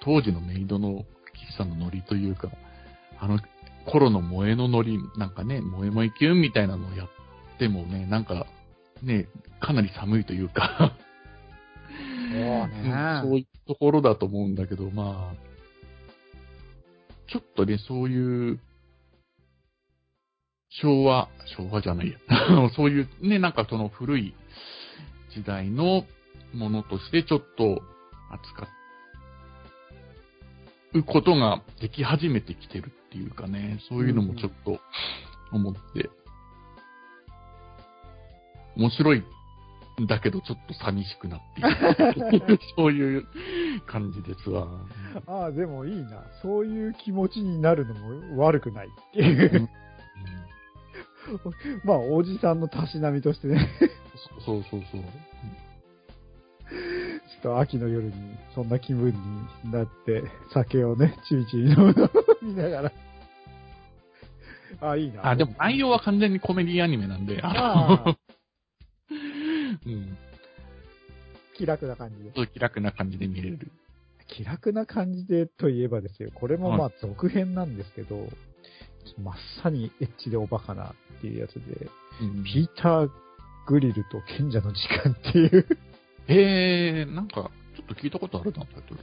[0.01, 1.05] 当時のメイドの喫
[1.57, 2.49] 茶のノリというか、
[3.19, 3.39] あの
[3.85, 7.09] 頃の萌えのノリ、なんかね、萌え萌えキュンみたいなのをやっ
[7.59, 8.45] てもね、なんか、
[9.01, 9.27] ね、
[9.59, 10.95] かなり寒いというか、
[12.31, 15.43] そうねうんそういうところだと思うんだけど、まあ、
[17.31, 18.59] ちょっとね、そういう、
[20.81, 22.17] 昭和、昭和じゃないや。
[22.75, 24.33] そういうね、なんかその古い
[25.29, 26.05] 時代の
[26.53, 27.81] ものとしてちょっと
[28.31, 28.67] 扱
[30.93, 34.79] うことができ始めてきてるっていうかね、そういうのもちょっと
[35.51, 36.09] 思って、
[38.75, 39.23] 面白い
[40.01, 42.59] んだけどちょっと寂しくなっている。
[42.75, 43.27] そういう
[43.85, 44.67] 感じですわ。
[45.27, 46.23] ああ、でもいいな。
[46.41, 49.69] そういう気持ちになるのも悪くないっていう。
[51.85, 53.69] まあ、おじさんのたしなみとしてね、
[54.45, 55.01] そうそうそう。
[57.43, 58.13] と秋の夜に
[58.55, 59.13] そんな気分
[59.63, 62.09] になって、酒をね、ちびちび飲むのを
[62.41, 62.91] 見ながら。
[64.81, 65.29] あ、いいな。
[65.29, 68.17] あ、でも内容は完全にコメディアニメなんで、ああ、
[69.85, 70.17] うん。
[71.55, 72.47] 気楽な感じで。
[72.47, 73.71] 気楽な感じで見れる。
[74.27, 76.31] 気楽な感じでといえばですよ。
[76.33, 78.29] これもまはあ続編なんですけど、
[79.21, 81.87] まさにエッチでおバカなっていうやつで、
[82.21, 83.09] うんピーター・
[83.67, 85.67] グリルと賢者の時間っていう、
[86.27, 88.99] えー、なんか、ちょっと聞いたことあるな、タイトル。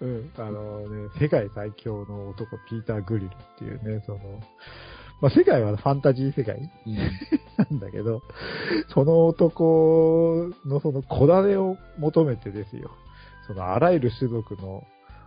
[0.00, 4.18] うん、あのね、世界最強の男、ピーター・グリルっていうね、その、
[5.20, 6.94] まあ世界はファンタジー世界うん。
[7.70, 8.22] なんだけど、
[8.94, 12.90] その男のその小種を求めてですよ。
[13.46, 14.84] そのあらゆる種族の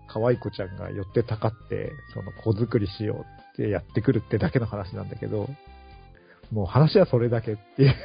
[0.07, 5.49] 可愛い子ちゃんが寄ってたかって、その子作りしようってやってくるってだけの話なんだけど、
[6.51, 7.95] もう話はそれだけっていう。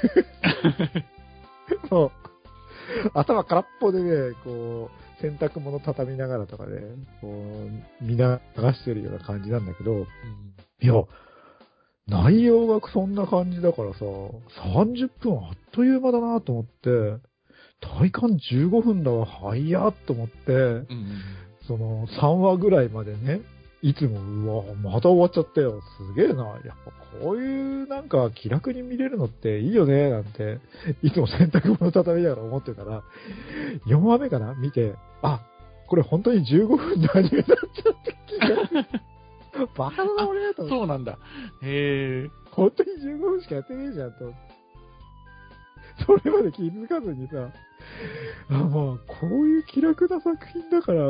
[1.91, 2.12] もう、
[3.14, 6.81] 頭空っぽでね、こう、洗濯物畳みながらとかね、
[7.20, 8.25] こう、見流
[8.75, 10.07] してるような感じなんだけど、
[10.81, 10.94] いや、
[12.07, 17.20] 内容がそんな感じだからさ、30分あっという間だなと思って、
[17.81, 20.87] 体感15分だわ、早っと思って、うん。
[21.66, 23.40] その3話ぐらいまでね、
[23.88, 25.81] いつも、うわ、また終わっちゃったよ。
[25.96, 26.44] すげえな。
[26.44, 30.59] やっぱこういうなんか気楽に見れるのっていいよね、なんて、
[31.03, 33.05] いつも洗濯物畳みながら思ってたら、
[33.87, 34.55] 4話目かな？
[34.55, 35.40] 見て、あ、
[35.87, 39.66] これ本当に15分のアニメだったって気が。
[39.77, 41.18] バカだな俺とそうなんだ。
[41.62, 42.31] へえ。
[42.51, 44.35] 本当に15分しかやってねえじゃんと。
[46.05, 47.53] それまで気づかずにさ、
[48.51, 51.05] あ、まあ、こういう気楽な作品だから、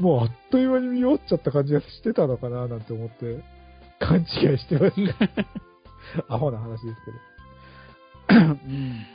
[0.00, 3.42] もうあっという間に見終わっちゃった感じがしてたのかななんて思って、
[3.98, 5.28] 勘違いしてました。
[6.34, 6.96] アホな話です
[8.28, 8.44] けど。
[8.44, 9.06] うん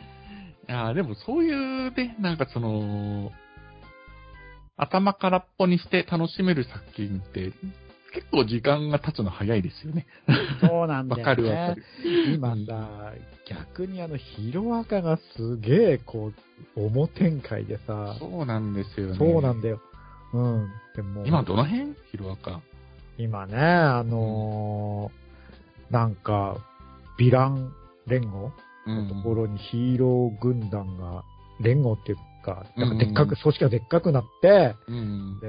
[0.67, 3.31] いやーでもそういうね、なんかその、
[4.77, 7.51] 頭空っぽにして楽しめる作品って、
[8.13, 10.07] 結構時間が経つの早いですよね。
[10.61, 11.35] そうなんだわよね。
[11.35, 11.83] かるわかる。
[12.33, 13.13] 今さ、
[13.47, 16.31] 逆にあの、ヒロアカがすげえ、こ
[16.75, 19.17] う、重展開でさ、そうなんですよね。
[19.17, 19.81] そうなんだよ。
[20.35, 20.69] うん。
[20.95, 21.93] でも、今どの辺？
[22.11, 22.61] ヒロアカ。
[23.17, 26.57] 今ね、あのーなんか、
[27.19, 27.71] ヴィラン
[28.07, 28.51] 連合？
[28.87, 29.23] うのとん。
[29.23, 31.23] ころにヒーロー軍団が、
[31.61, 35.39] 連合っていうか、なんかでっかく、組織がでっかくなって、うん。
[35.39, 35.47] で、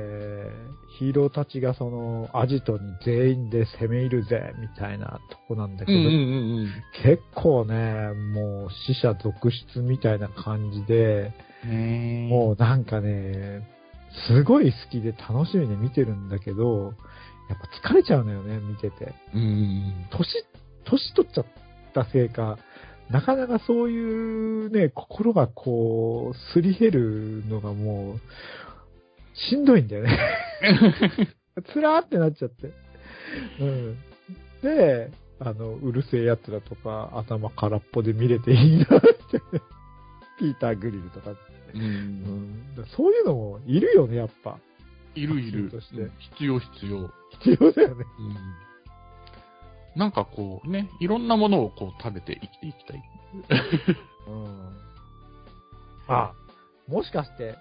[0.99, 6.68] ヒーローたちがその、アジトに全員で攻め入るぜ、みたいなとこなんだけど、うんうんうん
[7.03, 11.33] 結構ね、もう死者続出みたいな感じで。
[12.29, 13.66] もうなんかね、
[14.29, 16.95] すごい好きで楽しみに見てるんだけど、
[17.49, 19.14] やっぱ疲れちゃうのよね、見てて。
[19.35, 20.45] うんうん年、
[20.85, 21.47] 年取っちゃっ
[21.95, 22.59] たせいか、
[23.11, 28.21] なかなかそういうね、心がこう、すり減るのがもう、
[29.51, 30.19] しんどいんだよね。
[31.73, 32.73] つらーってなっちゃって。
[33.61, 33.97] うん。
[34.62, 39.40] で、あの、うるせえやつだとか、頭空っぽで見れていいなって。
[40.38, 41.31] ピーター・グリルとか。
[41.77, 41.83] うん。
[41.83, 41.87] う。
[41.87, 42.87] うんん。
[42.97, 44.59] そういうのもいるよね、やっぱ。
[45.15, 45.71] いるいる。
[45.71, 47.11] としてうん必要必要。
[47.41, 48.05] 必要だよね。
[48.19, 50.01] うん。
[50.01, 53.03] なんかこうね、いろんなものをこう食べて生きていきたい。
[54.29, 54.77] うん。
[56.09, 56.33] あ、
[56.87, 57.57] もしかして、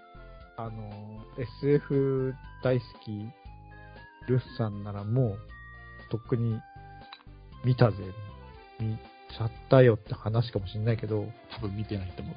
[0.57, 3.11] あの、SF 大好き、
[4.27, 5.39] ルスさんならもう、
[6.09, 6.59] とっくに
[7.63, 7.97] 見たぜ、
[8.79, 8.97] 見
[9.37, 12.33] ちゃったよって話かもしんないけど、多分見てないと思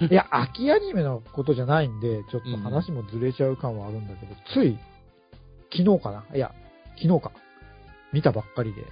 [0.00, 0.04] う。
[0.10, 4.78] いや、秋アニメのことじゃないんで、ちょっと話もずれちゃう感はあるんだけど、つい、
[5.70, 6.24] 昨日かな？
[6.34, 6.54] いや、
[6.96, 7.32] 昨日か。
[8.12, 8.84] 見たばっかりで、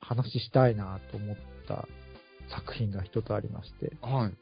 [0.00, 1.36] 話したいなと思っ
[1.68, 1.86] た
[2.48, 4.32] 作品が一つありまして、はい。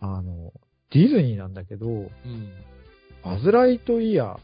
[0.00, 0.52] あの、
[0.90, 2.10] ディズニーなんだけど、うん。
[3.24, 4.38] バズ・ライトイヤー、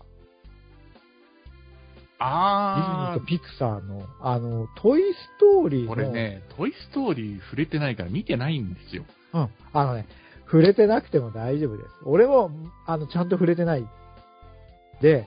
[2.21, 9.05] ディズニあーとピクサーの、あの、トイ・ストーリーー、の、これね、トイストーリー触れてないから見てないんですよ。
[9.33, 9.49] うん。
[9.73, 10.07] あのね、
[10.45, 11.89] 触れてなくても大丈夫です。
[12.05, 12.51] 俺も、
[12.87, 13.87] あの、ちゃんと触れてない。
[15.01, 15.27] で、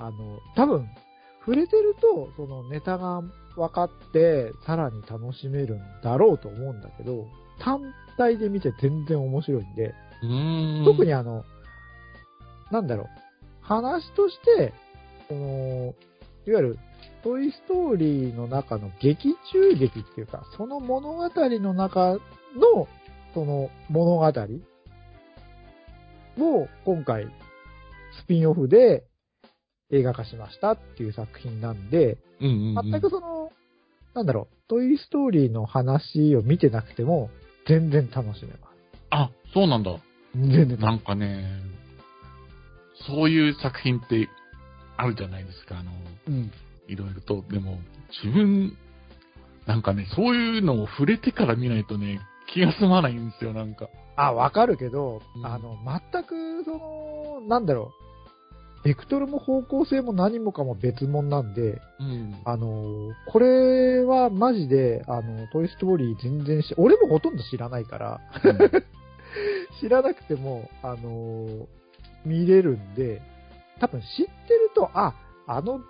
[0.00, 0.88] あの、多分、
[1.40, 3.22] 触れてると、そのネタが
[3.54, 7.26] 分かって、さらに楽しめるんだろうと思うんだけど、
[7.60, 7.80] 単
[8.16, 9.94] 体で見て全然面白いんで、
[10.26, 10.84] ん。
[10.84, 11.44] 特にあの、
[12.72, 13.06] なんだろう、
[13.60, 14.72] 話として、
[15.28, 15.94] その、
[16.46, 16.78] いわゆる、
[17.22, 22.20] トイストーリーの中の劇中劇っていうか、その物語の中の、
[23.32, 24.32] その物語
[26.38, 27.26] を今回、
[28.22, 29.04] スピンオフで
[29.90, 33.52] 映画化しましたっていう作品なんで、うんうんうん、全くその、
[34.14, 37.30] なんだろう、トイストーリーの話を見てなくても、
[37.66, 38.60] 全然楽しめます。
[39.10, 39.96] あ、そうなんだ。
[40.34, 41.44] 全然楽しめなんかね、
[43.06, 44.28] そういう作品って
[44.96, 45.78] あるじゃないですか。
[45.78, 45.92] あの、
[46.28, 46.52] うん。
[46.86, 47.44] いろいろと。
[47.50, 47.78] でも、
[48.24, 48.76] 自分、
[49.66, 52.20] なんかね、そういうのを触れてから見ないとね、
[52.52, 53.88] 気が済まないんですよ、なんか。
[54.16, 55.76] あ、わかるけど、うんあの、
[56.12, 57.92] 全く、その、なんだろ
[58.82, 62.36] う、ベクトルも方向性も何もかも別物なんで、うん。
[62.44, 68.20] あの、これはマジで、あの、トイストーリー全然し、俺もほとんど知らないから、
[69.80, 71.66] 知らなくても、あの、
[72.26, 73.22] 見れるんで、
[73.80, 74.22] 多分知って
[74.54, 75.14] ると、あ、
[75.46, 75.80] あの、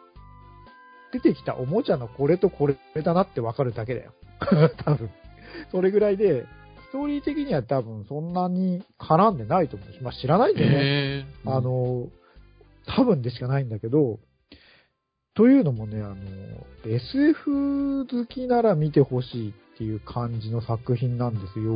[1.13, 4.13] 出てきたおもちゃのこれとこれだなってわかるだけだよ。
[4.85, 5.11] 多分。
[5.71, 6.45] それぐらいで、
[6.89, 10.71] ストーリー的には多分そんなに絡んでないと思うし、まあ知らないんでね。
[10.75, 12.09] えー、あ、の、
[12.87, 14.19] 多分でしかないんだけど、
[15.35, 16.17] というのもね、あの、
[16.87, 21.75] SF 好きなら見てほしいっていう感じの作品なんですよ。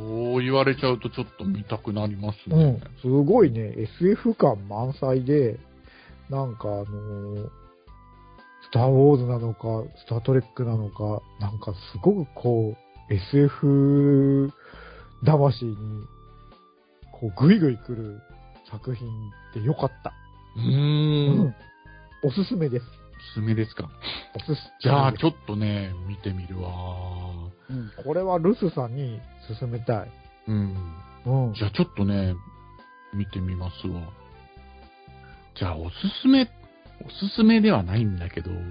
[0.00, 2.80] そう言われちゃうとちょっと見たくなりますねうん。。
[3.02, 5.58] すごいね、SF 感満載で、
[6.30, 7.50] なんかあの、
[8.62, 12.74] スター・ウォーズなのか、スター・トレックなのか、なんかすごくこ
[13.10, 14.50] う、SF
[15.26, 15.76] 魂に、
[17.12, 18.20] こう、ぐいぐい来る
[18.70, 19.08] 作品
[19.54, 20.12] でよかった。
[20.56, 21.54] うーん。
[22.22, 22.99] おすすめです。
[23.20, 23.88] おすすめですか？
[24.34, 26.70] おすすじゃあ、ちょょっとね、見てみるわ。
[27.68, 29.20] うん、これはルスさんに
[29.58, 30.12] 勧めたい。
[30.48, 30.94] うん。
[31.26, 31.54] うん。
[31.54, 32.34] じゃあちょっとね、
[33.14, 34.00] 見てみますわ。
[35.54, 36.50] じゃあ、おすすめ、
[37.04, 38.64] おすすめではないんだけど、その、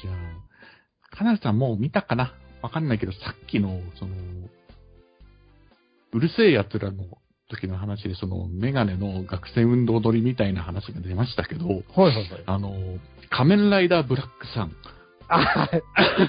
[0.00, 2.34] じゃあ、かなりさんもう見たかな？
[2.62, 4.14] わかんないけど、さっきの、その、
[6.12, 7.04] うるせえ奴らの
[7.52, 12.26] 時の話で、その、メガネの学生運動取りみたいな話が出ましたけど、はいはいはい。
[12.46, 12.74] あの、
[13.30, 14.72] 仮面ライダーブラックさん。
[15.28, 15.70] あ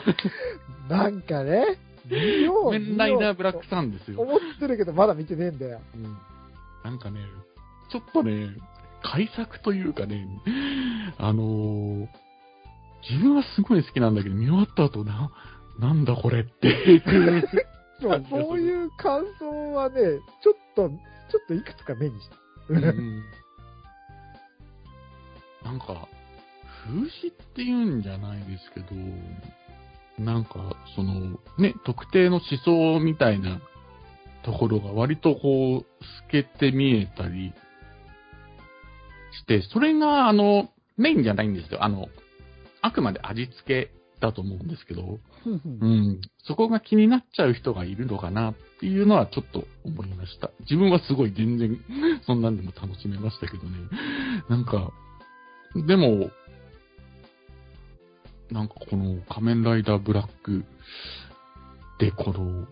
[0.89, 4.21] なんかね、見よう仮面ライダーブラックさんですよ。
[4.21, 5.81] 思ってるけど、まだ見てねえんだよ。
[5.95, 6.17] うん
[6.83, 7.21] なんかね、
[7.89, 8.49] ちょっとね、
[9.01, 10.27] 改作というかね、
[11.17, 12.07] あのー
[13.09, 15.29] 自分はすごい好きなんだけど、見終わった後な、
[15.79, 17.01] なんだこれって
[18.29, 19.95] そういう感想はね、
[20.43, 20.95] ちょっと、ちょ
[21.43, 22.35] っといくつか目にした。
[22.69, 23.23] うん
[25.63, 26.07] なんか、
[26.85, 28.87] 風刺って言うんじゃないですけど、
[30.19, 33.61] なんか、その、ね、特定の思想みたいな
[34.43, 35.85] ところが割とこう、透
[36.29, 37.53] けて見えたり
[39.39, 41.83] して、それが、あの、メインじゃないんですよ。
[41.83, 42.09] あの、
[42.81, 43.91] あくまで味付け
[44.23, 50.49] だと思うんですけど、うん、そこが気になっちゃう人がいるのかなっていうのはちょっと思いました。
[50.61, 51.77] 自分はすごい全然、
[52.25, 53.77] そんなんでも楽しめましたけどね。
[54.49, 54.91] なんか、
[55.87, 56.31] でも、
[58.49, 60.63] なんかこの仮面ライダーブラック
[61.99, 62.65] でこの、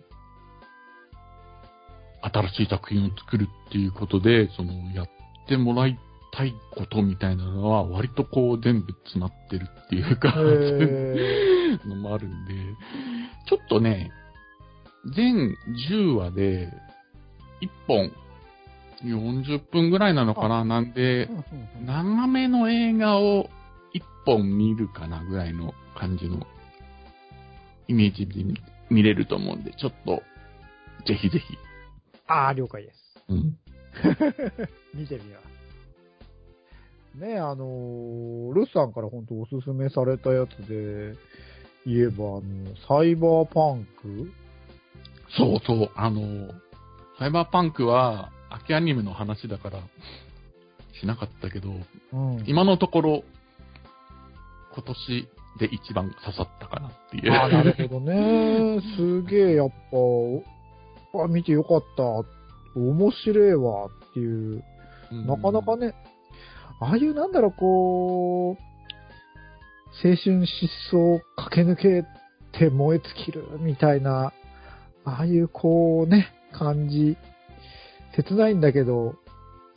[2.23, 5.09] 新しい作品を作るっていうことで、その、やっ
[5.49, 5.99] てもらい
[6.31, 12.53] たいことみたいなのは割とこう全部詰まってるっていうか、へ のもあるんで、
[13.47, 14.11] ちょっとね、
[15.15, 15.55] 全
[15.89, 16.71] 10話で、
[17.61, 18.11] 1本
[19.03, 21.29] 40分ぐらいなのかななんで、
[21.85, 23.49] 長めの映画を
[23.93, 26.45] 1本見るかなぐらいの感じの
[27.87, 28.43] イメージで
[28.89, 30.23] 見れると思うんで、ちょっと、
[31.05, 31.57] ぜひぜひ。
[32.27, 32.97] ああ、了解です。
[33.27, 33.57] うん。
[34.93, 35.50] 見てみます。
[37.15, 41.15] ねあのールスさんから本当おすすめされたやつで
[41.85, 42.41] 言えば、あの、
[42.87, 44.31] サイバーパンク？
[45.37, 46.53] そうそう、あの、
[47.17, 49.79] サイバーパンクは秋アニメの話だから
[50.99, 51.71] しなかったけど、
[52.13, 52.43] うん。
[52.45, 53.23] 今のところ、
[54.73, 55.27] 今年
[55.59, 57.33] で一番刺さったかなっていう。
[57.33, 58.79] ああ、なるほどね。
[58.95, 60.43] すげえ、やっぱ、お
[61.23, 62.03] あ、見てよかった。
[62.79, 64.63] 面白いわっていう。
[65.11, 65.93] うんなかなかね、
[66.81, 68.63] ああいうなんだろう、こう、
[70.03, 70.45] 青春疾
[70.89, 72.07] 走駆け抜け
[72.57, 74.33] て燃え尽きるみたいな、
[75.05, 77.17] ああいうこうね、感じ、
[78.15, 79.15] 切ないんだけど、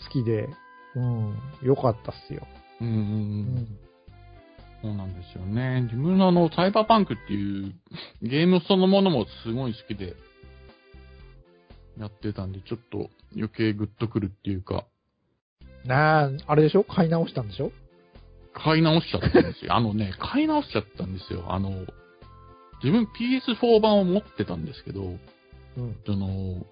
[0.02, 0.48] 好きで、
[0.96, 2.46] うん、よかったっすよ。
[2.80, 2.98] うんうんう
[3.60, 3.78] ん。
[4.82, 5.82] そうなんですよね。
[5.82, 7.74] 自分のあの、サイバーパンクっていう
[8.22, 10.14] ゲームそのものもすごい好きで、
[11.98, 14.86] やってたんで、ちょっと余計グッとくるっていうか、
[15.84, 16.84] なあ、あれでしょ？
[16.84, 17.70] 買い直したんでしょ？
[18.54, 19.74] 買い直しちゃったんですよ。
[19.76, 21.44] あのね、買い直しちゃったんですよ。
[21.48, 21.70] あの、
[22.82, 25.02] 自分 PS4 版を持ってたんですけど、
[25.76, 25.96] うん。
[26.06, 26.64] その、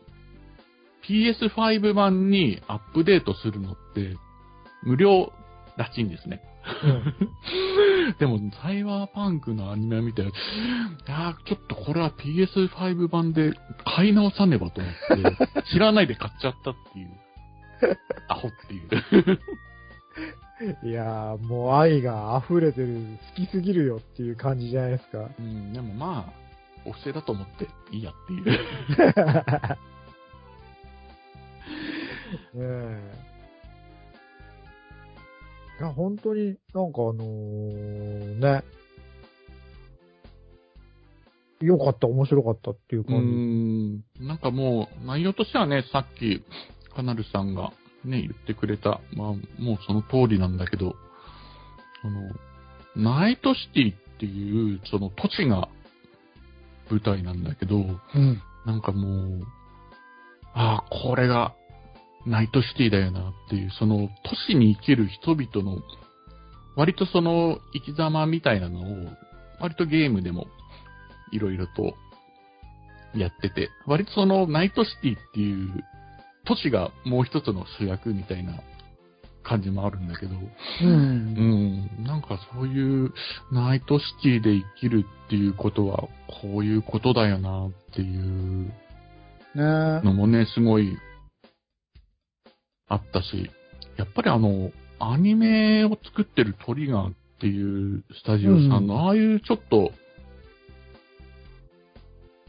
[1.08, 4.16] PS5 版にアップデートするのって、
[4.84, 5.32] 無料
[5.76, 6.40] らしいんですね。
[8.20, 13.52] でも、サイバーパンクのアニメを見て、いやーちょっとこれは PS5 版で
[13.84, 17.10] 買い直さねばと思って、知らないで買っちゃったっていう。
[18.28, 18.80] アホってい
[19.32, 19.40] う。
[20.88, 25.28] いやー、もう愛が溢れてる、好きすぎるよっていう感じじゃないですか。
[25.38, 26.32] うん、でもまあ、
[26.84, 28.44] お布施だと思っていいやっていう。
[32.54, 33.32] ねえ。
[35.80, 38.62] いや、本当になんかあのーね。
[41.60, 44.24] よかった、面白かったっていうう感じ。
[44.24, 46.42] ん、なんかもう、内容としてはね、さっき、
[46.94, 47.72] カナルさんが
[48.04, 50.94] ね、言ってくれた、まあ、もうその通りなんだけど、
[52.02, 52.20] その、
[52.96, 55.68] ナイトシティっていう、その土地が
[56.90, 58.42] 舞台なんだけど、うん。
[58.66, 59.42] なんかもう、
[60.54, 61.54] ああ、これが
[62.26, 65.82] ナイトシティだよなっていう、その都市に生きる人々の、
[66.76, 69.08] 割とその生き様みたいなのを、
[69.60, 70.46] 割とゲームでも
[71.30, 71.94] いろいろと
[73.14, 75.84] やってて、割とそのナイトシティっていう
[76.44, 78.60] 都市がもう一つの主役みたいな
[79.42, 80.84] 感じもあるんだけど、う。
[80.84, 81.34] うん。
[82.00, 83.12] ん、なんかそういう
[83.52, 86.08] ナイトシティで生きるっていうことは、
[86.42, 88.72] こういうことだよなっていう
[89.54, 90.96] ねのもね、すごい
[92.88, 93.50] あったし、
[93.96, 99.92] やっぱりあの、アニメを作ってるトリガーっていうスタジオさんの、ああいうちょっと、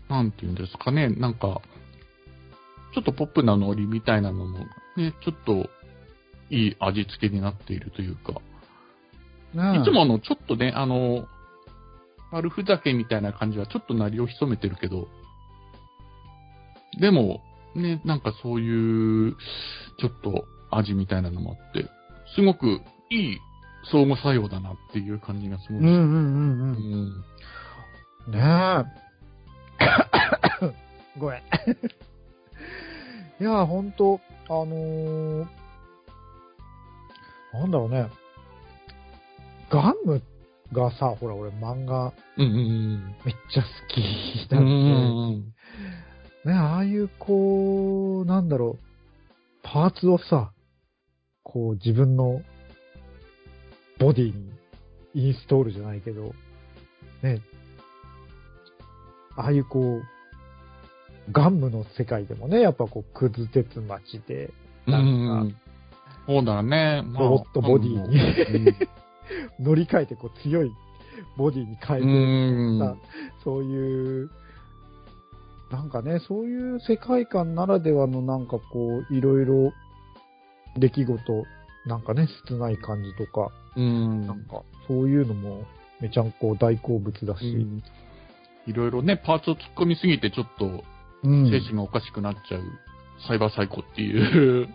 [0.09, 1.61] なんていうんですかね、なんか、
[2.93, 4.59] ちょっとポップなノリみたいなのも、
[4.95, 5.69] ね、ちょっと、
[6.49, 8.33] いい味付けになっているというか、
[9.53, 11.27] ねいつものちょっとね、あの、
[12.31, 15.07] 悪ふざけみたいな感じはちょっと鳴りを潜めてるけど、
[16.99, 17.41] でも、
[17.75, 19.35] ね、なんかそういう、
[19.99, 21.89] ちょっと味みたいなのもあって、
[22.35, 23.39] すごくいい
[23.91, 25.81] 相互作用だなっていう感じがすごい。
[25.81, 26.77] うんうんうんう
[28.27, 28.31] うん。
[28.31, 28.83] んねえ。
[31.19, 31.41] ごめん。
[33.43, 35.45] いや、ほんと、あのー、
[37.51, 38.09] なんだろうね。
[39.69, 40.21] ガンム
[40.71, 43.99] がさ、ほら、俺漫画うんうんめっちゃ好き
[44.49, 45.41] うん。
[45.41, 45.43] う
[46.45, 48.85] だっね、ああいう、こう、なんだろう、
[49.61, 50.53] パーツをさ、
[51.43, 52.41] こう、自分の
[53.99, 54.53] ボディに
[55.15, 56.33] インストールじゃないけど、
[57.21, 57.41] ね、
[59.35, 60.12] ああいうこう、
[61.31, 64.51] ガンムの世界でもね、やっぱこう、クズ鉄町で、
[64.87, 64.93] うん。
[64.93, 65.55] なんかうん
[66.25, 67.01] そうだね。
[67.05, 68.75] まあロボットボディにうん
[69.59, 70.71] 乗り換えてこう、強い
[71.37, 72.95] ボディに変えて、うんさ
[73.43, 74.29] そういう、
[75.71, 79.73] なんかね、そういう世界観ならではのなんかこう、いろいろ
[80.77, 81.43] 出来事、
[81.85, 84.27] なんかね、切ない感じとか、うん。
[84.27, 85.63] なんかそういうのも
[85.99, 87.83] めちゃんこ大好物だし、うん
[88.65, 90.81] いろいろね、パーツを突っ込みすぎてちょっとうん
[91.23, 92.63] 精神がおかしくなっちゃう、
[93.27, 94.67] サイバーサイコっていう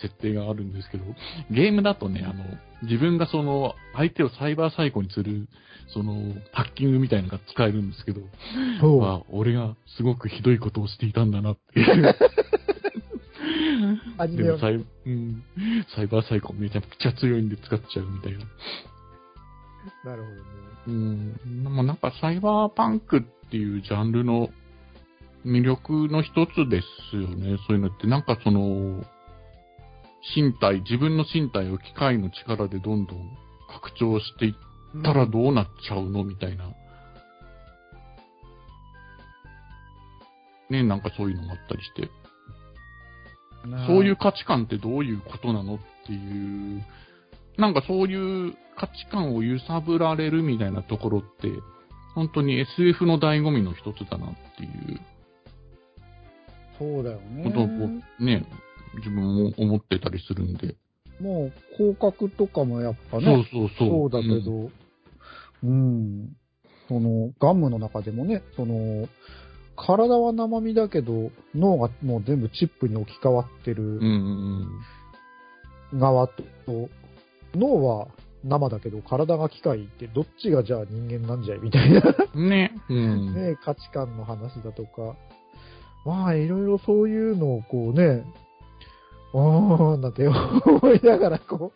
[0.00, 1.04] 設定があるんですけど、
[1.50, 2.44] ゲームだとね、あの、
[2.82, 5.48] 自分がその、相手をサイバーサイコにする、
[5.94, 8.20] その、ハッキングみたいなのが使えるんですけど、
[8.80, 12.16] そう、まあ、俺がすごくひどいことをしていたんだなっていう。
[14.18, 15.42] アニメをでもサイ、うん、
[15.94, 18.38] サイバーサイコめちゃくちゃ強いんで使っちゃうみたいな。
[20.04, 20.42] なるほどね。
[20.86, 21.40] うん。
[21.64, 24.50] まあなんかサイバーパンクっていうジャンルの
[25.44, 27.58] 魅力の一つですよね。
[27.66, 28.06] そういうのって。
[28.06, 29.04] なんかその、
[30.34, 33.30] 身体、自分の身体を機械の力でどんどん
[33.68, 36.72] 拡張していったらどうなっちゃうのみたいな。
[40.70, 42.08] ね、なんかそういうのもあったりして。
[43.86, 46.84] そういう価値観ってどういうことなのっていう、
[47.58, 51.48] なんかそういう価値観を揺さぶられるみたいなところって、
[52.14, 55.00] 本当に SF の醍醐味の一つだなっていう
[56.82, 57.44] そうだよね。
[57.44, 57.66] こと
[58.24, 58.44] ね、
[58.96, 60.76] 自分も思ってたりするんで。
[61.20, 63.88] もう、広角とかもやっぱそうね、そうそう。
[63.88, 64.70] そうだけんど、
[65.64, 66.36] うん、
[66.88, 69.08] その、ガムの中でもね、その、
[69.76, 74.02] 体は生身だけど、脳がもう全部チップに置き換わってるうん
[75.92, 76.34] うん側と、
[77.54, 78.08] 脳は
[78.44, 81.58] 生だけど体が機械ってどっちがじゃあ人間なんじゃい？
[81.60, 82.00] みたいな
[82.34, 82.72] ね。
[82.88, 83.34] うん。
[83.34, 85.16] ね、価値観の話だとか、
[86.04, 88.24] まあいろいろそういうのをこうね、
[89.32, 91.72] おーなんて思いながらこ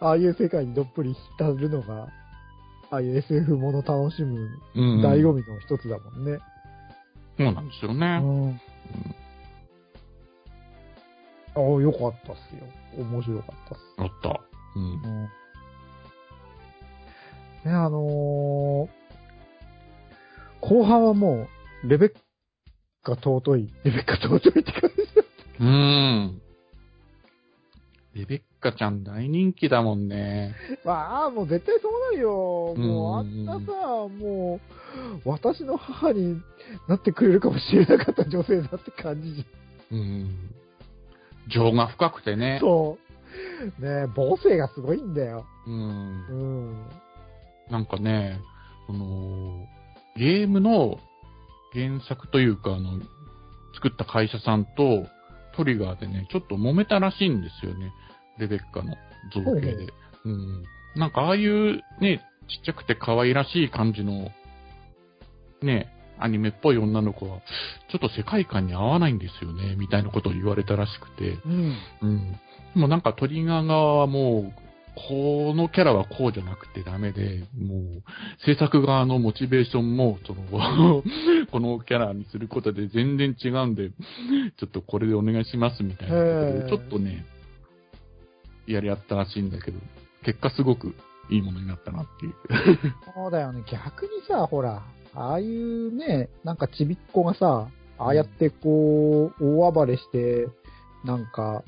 [0.00, 2.08] う、ああいう世界にどっぷり浸るのが、
[2.90, 5.02] ああいう SF もの楽しむうん。
[5.04, 6.38] 醍醐味の一つだもんね。
[7.36, 8.18] そうなんですようね。
[8.18, 8.60] ん。
[11.54, 13.04] ああ、よかったっすよ。
[13.04, 13.84] 面白かったっす。
[13.98, 14.40] あった。
[14.76, 14.82] うん。
[14.82, 15.22] うん。
[17.64, 18.98] ね、あのー
[20.60, 21.46] 後半はも
[21.84, 22.12] う、レベッ
[23.08, 25.22] カ尊い、レベッカ尊いって感じだ。
[25.60, 26.42] うん。
[28.14, 30.54] レベッカちゃん大人気だもんね。
[30.84, 32.74] まあ、もう絶対そうなるよ。
[32.76, 33.62] もう、あうんんなさ、
[34.08, 34.60] も
[35.24, 36.40] う、私の母に
[36.88, 39.46] なってくれるかもしれなかった女性だって感じじ
[39.92, 40.50] うん。
[41.48, 42.40] 情が深くてゃん。
[42.40, 42.58] ね。
[42.60, 42.98] そ
[43.80, 43.82] う。
[43.82, 45.46] ね母性がすごいんだよ。
[45.66, 46.32] うんう。
[46.34, 46.86] ん。
[47.70, 48.40] なんかね、
[48.86, 49.66] その、
[50.16, 50.98] ゲームの
[51.72, 52.98] 原作というか、あの、
[53.74, 55.06] 作った会社さんと
[55.56, 57.92] トリガーでね、ちょっと揉めたらしいんですよね。
[58.38, 58.94] レベッカの
[59.32, 59.92] 造形で。
[60.24, 60.64] うん。
[60.96, 64.30] なんかああいうね、ちっちゃくて可愛らしい感じの、
[65.62, 65.88] ね、
[66.18, 67.40] アニメっぽい女の子は、
[67.90, 71.38] ちょっと世界観に合わないんですよね、みたいなことを言われたらしくて。
[71.44, 71.74] うん。
[72.02, 72.32] うん。
[72.32, 72.38] で
[72.80, 74.67] もなんかトリガー側はもう、
[75.06, 78.02] このキャラはこうじゃなくてダメで、もう、
[78.44, 81.02] 制作側のモチベーションも、その、
[81.52, 87.24] このキャラにすることで全然違うんで、ちょっとこれでお願いしますみたいなちょっとね、
[88.66, 89.78] やり合ったらしいんだけど、
[90.24, 90.94] 結果すごく
[91.30, 92.34] いいものになったなっていう。
[93.14, 93.62] そうだよね。
[93.70, 94.82] 逆にさ、ほら、
[95.14, 97.68] ああいうね、なんかちびっこがさ、
[97.98, 100.48] ああやってこう、大暴れして、
[101.04, 101.62] なんか、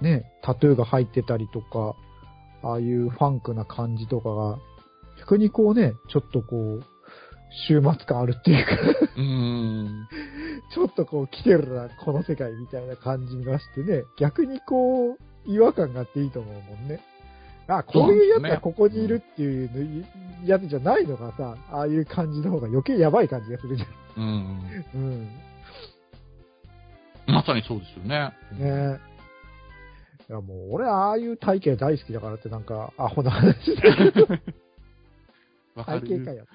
[0.00, 1.94] ね、タトゥーが入ってたりとか、
[2.62, 4.58] ああいうファンクな感じとかが、
[5.18, 6.84] 逆にこうね、ちょっとこう、
[7.66, 8.72] 終末感あるっていうか、
[9.16, 10.08] うーん。
[10.72, 17.00] ちょっとこう来てるな、この世界みたいな感じがしてね、逆にこう、違和感があっていいと思うもんね。
[17.66, 20.06] あ、こういうやつがここにいるっていうの
[20.44, 24.22] やつじゃないのがさ、ああいう感じの方が余計やばい感じがするじゃん。
[24.22, 24.84] うん。
[24.94, 25.28] うん。
[27.26, 28.32] まさにそうですよね。
[28.58, 28.98] ね
[30.30, 34.28] いやもう俺ああいう体型大好きだからってなんかアホな話だけど。
[35.84, 36.46] 体型かよ。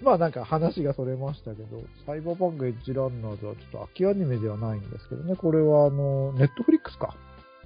[0.00, 7.16] まあなんか話がそれましたけど、サイバーパンクエッジランナーズはちょっと秋アニメではないんですけどね、これはあの、ネットフリックスか。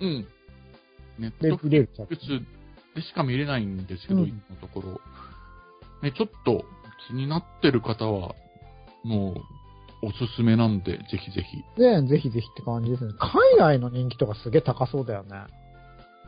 [0.00, 0.26] うん。
[1.18, 2.18] ネッでトフリックス
[2.94, 5.00] でしか見れないんですけど、うん今のところ。
[6.02, 6.64] ね、ちょっと
[7.08, 8.34] 気になってる方は、
[9.04, 9.59] もう、
[10.02, 11.80] おすすめなんで、ぜひぜひ。
[11.80, 13.12] ねぜひぜひって感じですね。
[13.18, 15.44] 海外の人気とかすげえ高そうだよね。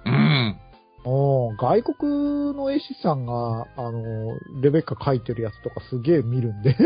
[0.04, 0.56] うん。
[1.04, 6.76] お外国の絵師さんが、あの、レベッカ描いてるやつとかすげえ見るんで、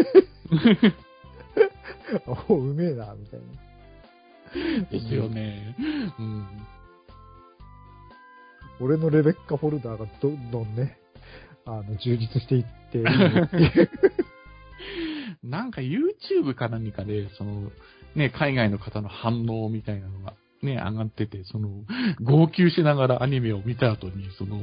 [2.49, 3.47] おうめえな、みたいな。
[4.91, 5.77] ですよね。
[6.19, 6.47] うん。
[8.81, 10.99] 俺のレベッカフォルダーがどんどんね、
[11.65, 13.03] あの、充実していって。
[15.47, 17.71] なんか YouTube か何かで、その、
[18.15, 21.69] ね、海外の方の反応みたいなのが、ね、上がってて、その、
[22.23, 24.59] 号泣しながらアニメを見た後に、その、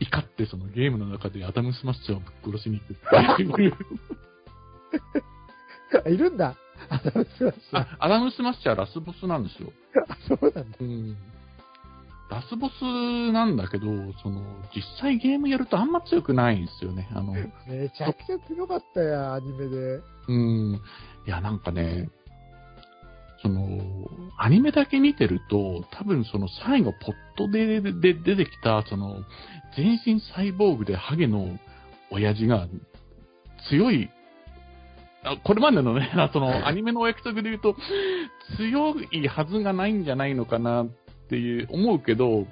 [0.00, 2.96] 怒ってそのゲームの中でアダムスマッシャーをぶっ殺しに行くっ
[3.36, 3.72] ていう。
[6.12, 6.56] いるんだ。
[6.88, 9.72] あ、そうそうそうあ、アダムスマッシャーラスボスなんですよ。
[10.08, 10.76] あそうなんだ。
[10.80, 11.16] うん。
[12.32, 13.86] ラスボスなんだけど、
[14.22, 14.40] その、
[14.74, 17.08] 実際ゲームやるとあんま強くないんですよね。
[17.12, 17.32] あの、
[17.68, 20.00] めちゃくちゃ強かったよ、アニメで。
[20.28, 20.80] うん。
[21.26, 22.08] いや、なんかね、
[23.42, 24.08] その、
[24.38, 29.18] アニメだけ見てると、多分その最後、ポットででで出てきた、その、
[29.76, 31.58] 全身サイボーグでハゲの
[32.10, 32.66] 親父が
[33.68, 34.10] 強い、
[35.24, 37.76] あこれまでのね、あその、 アニメのお約束で言うと、
[38.56, 40.86] 強いはずがないんじゃないのかなっ
[41.32, 42.46] ていう、思うけど、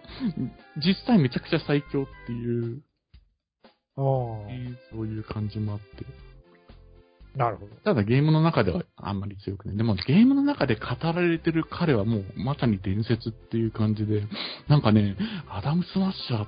[0.79, 2.81] 実際めちゃくちゃ最強っていう、
[3.97, 4.05] ああ、
[4.91, 6.07] そういう感じもあって。
[7.37, 7.75] なるほど。
[7.85, 9.77] ただゲームの中ではあんまり強くない。
[9.77, 10.81] でもゲームの中で語
[11.13, 14.25] られてる彼はもうまさに伝説っていう感じで、
[14.69, 15.17] なんかね、
[15.49, 16.47] アダムスマッシャー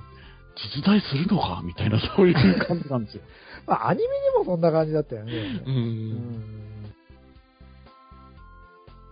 [0.75, 3.23] 実在するのかみたいなそういう感じなんですよ。
[3.67, 5.33] まあ、アニメにもそんな感じだったよね。
[5.65, 5.69] う。
[5.69, 5.75] うん
[6.11, 6.83] ん。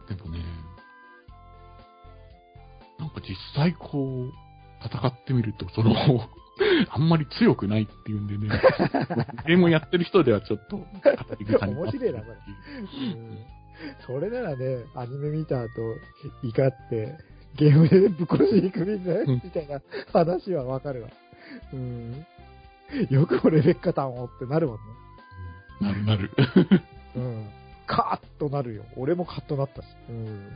[0.10, 0.40] でもね、
[3.12, 4.34] か実際こう、
[4.84, 5.94] 戦ってみると、その、
[6.90, 8.50] あんまり強くないっていうんでね、
[9.48, 10.86] ゲームをやってる人ではちょっと語
[11.40, 13.38] り草に面白いなこうん
[14.06, 15.70] それならね、アニメ見た後、
[16.44, 17.18] 怒って、
[17.56, 19.82] ゲームでぶっ殺しに行くみたいうんな、みたいな
[20.14, 21.10] 話はわかるわ。
[21.74, 22.26] うん。
[23.10, 24.82] よくもレベッカタンをってなるもんね。
[25.82, 26.32] なるなる。
[27.16, 27.50] うん。
[27.88, 28.84] カーッとなるよ。
[28.96, 29.88] 俺もカッとなったし。
[30.10, 30.52] うん。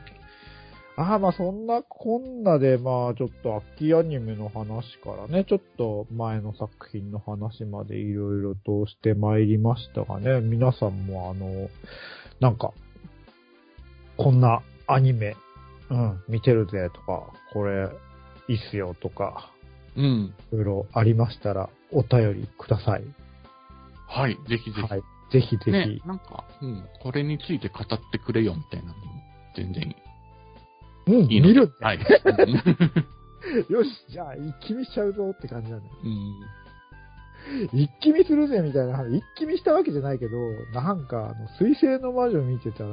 [0.97, 11.69] ああ、まあそんなこんなで、まあちょっと秋アニメの話からね、ちょっと前の作品の話までいろいろとしてまいりましたがね、皆さんもあの、
[12.39, 12.73] なんか、
[14.17, 15.35] こんなアニメ、
[15.89, 17.89] うん、見てるぜとか、これ、
[18.47, 19.51] いいっすよとか、
[19.97, 20.33] うん。
[20.51, 23.03] いろいろありましたら、お便りください。
[24.07, 24.81] はい、ぜひぜひ。
[24.81, 25.01] はい。
[25.31, 25.71] ぜひぜひ。
[25.71, 29.05] ね、なんか、うん、これについて語ってくれよみたいなのも
[29.55, 29.95] 全然
[31.07, 31.27] うん。
[31.27, 31.99] 見るはい。
[33.69, 35.91] よし、じゃあ一気見しちゃうぞって感じなんだよ。
[36.03, 37.79] うん。
[37.79, 40.37] 一気見するぜみたいな話、一気見したわけじゃないけど、
[40.73, 42.89] なんか、あの、水星の魔女見てたら、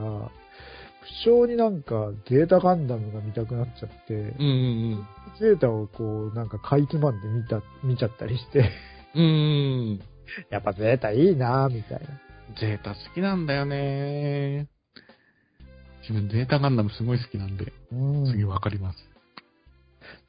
[1.25, 5.07] 不詳になんか、ゼータガンダムが見たくなっちゃって、うんうん
[5.41, 8.71] ゼータをこう、なんか、かいつまんで見た、見ちゃったりして、
[9.15, 9.23] うん。
[9.23, 9.27] う
[9.95, 10.01] ん。
[10.51, 12.07] やっぱゼータいいなぁ、みたいな。
[12.61, 14.69] ゼータ好きなんだよね
[16.03, 18.27] 自分ゼータガンダムすごい好きなんで、うん。
[18.27, 19.13] 次わかります。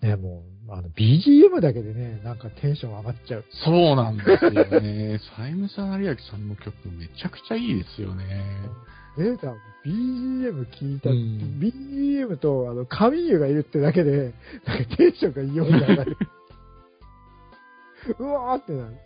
[0.02, 3.46] ね、もう、あの、BGM だけでね、なんかテンション上がっちゃう。
[3.66, 5.20] そうなんですよね。
[5.36, 8.44] サイムサ成明さんの曲めちゃくちゃいいですよね。
[9.18, 9.54] ゼータ、
[9.86, 14.34] BGM 聞いた、うん BGM と、あの、神優がいるってだけで、
[14.66, 16.18] なんかテンションが異様に上がる。
[18.20, 18.98] うわーってなる。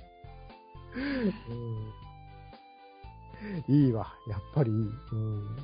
[3.68, 4.07] うん、いいわ。
[4.28, 4.78] やっぱりいい。
[4.78, 5.57] うん、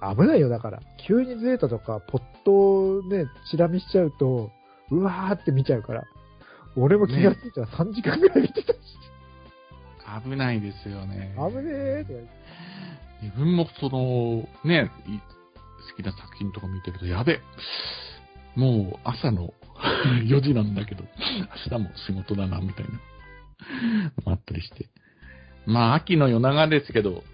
[0.00, 0.80] 危ないよ、だから。
[1.06, 2.52] 急にゼータとか、ポット
[2.98, 4.50] をね、チラ見しちゃうと、
[4.90, 6.04] うわーって見ちゃうから。
[6.76, 8.78] 俺も気がついたら3時間ぐらい見てたし。
[10.24, 11.34] 危ないですよね。
[11.36, 12.38] 危ねーって。
[13.22, 15.18] 自分もその、ね、い
[15.90, 17.40] 好きな作品とか見てると、やべ、
[18.54, 19.52] もう朝の
[20.26, 21.04] 4時なんだけど、
[21.70, 22.86] 明日も仕事だな、みたい
[24.24, 24.86] な、あったりして。
[25.66, 27.24] まあ、秋の夜長ですけど、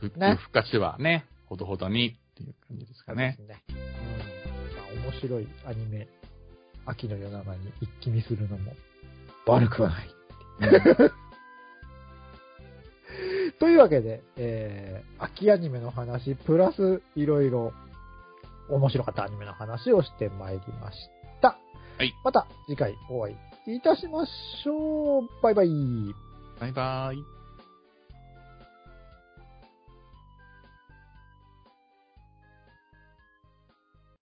[0.00, 3.36] ふねふかしはね、ほどほどにっていう感じですかね。
[3.36, 3.64] そうですね。
[3.68, 3.76] うん。
[4.76, 6.08] まあ、面白いアニメ、
[6.86, 8.72] 秋の夜長に一気見するのも
[9.46, 10.08] 悪くはない。
[13.58, 17.72] というわけで、えー、秋アニメの話、プラスいろいろ
[18.70, 20.98] 面白かったアニメの話をしてまいりまし
[21.42, 21.58] た。
[21.98, 22.14] はい。
[22.24, 23.36] また次回お会
[23.66, 25.28] いいたしましょう。
[25.42, 25.68] バイバイ。
[26.60, 27.39] バイバーイ。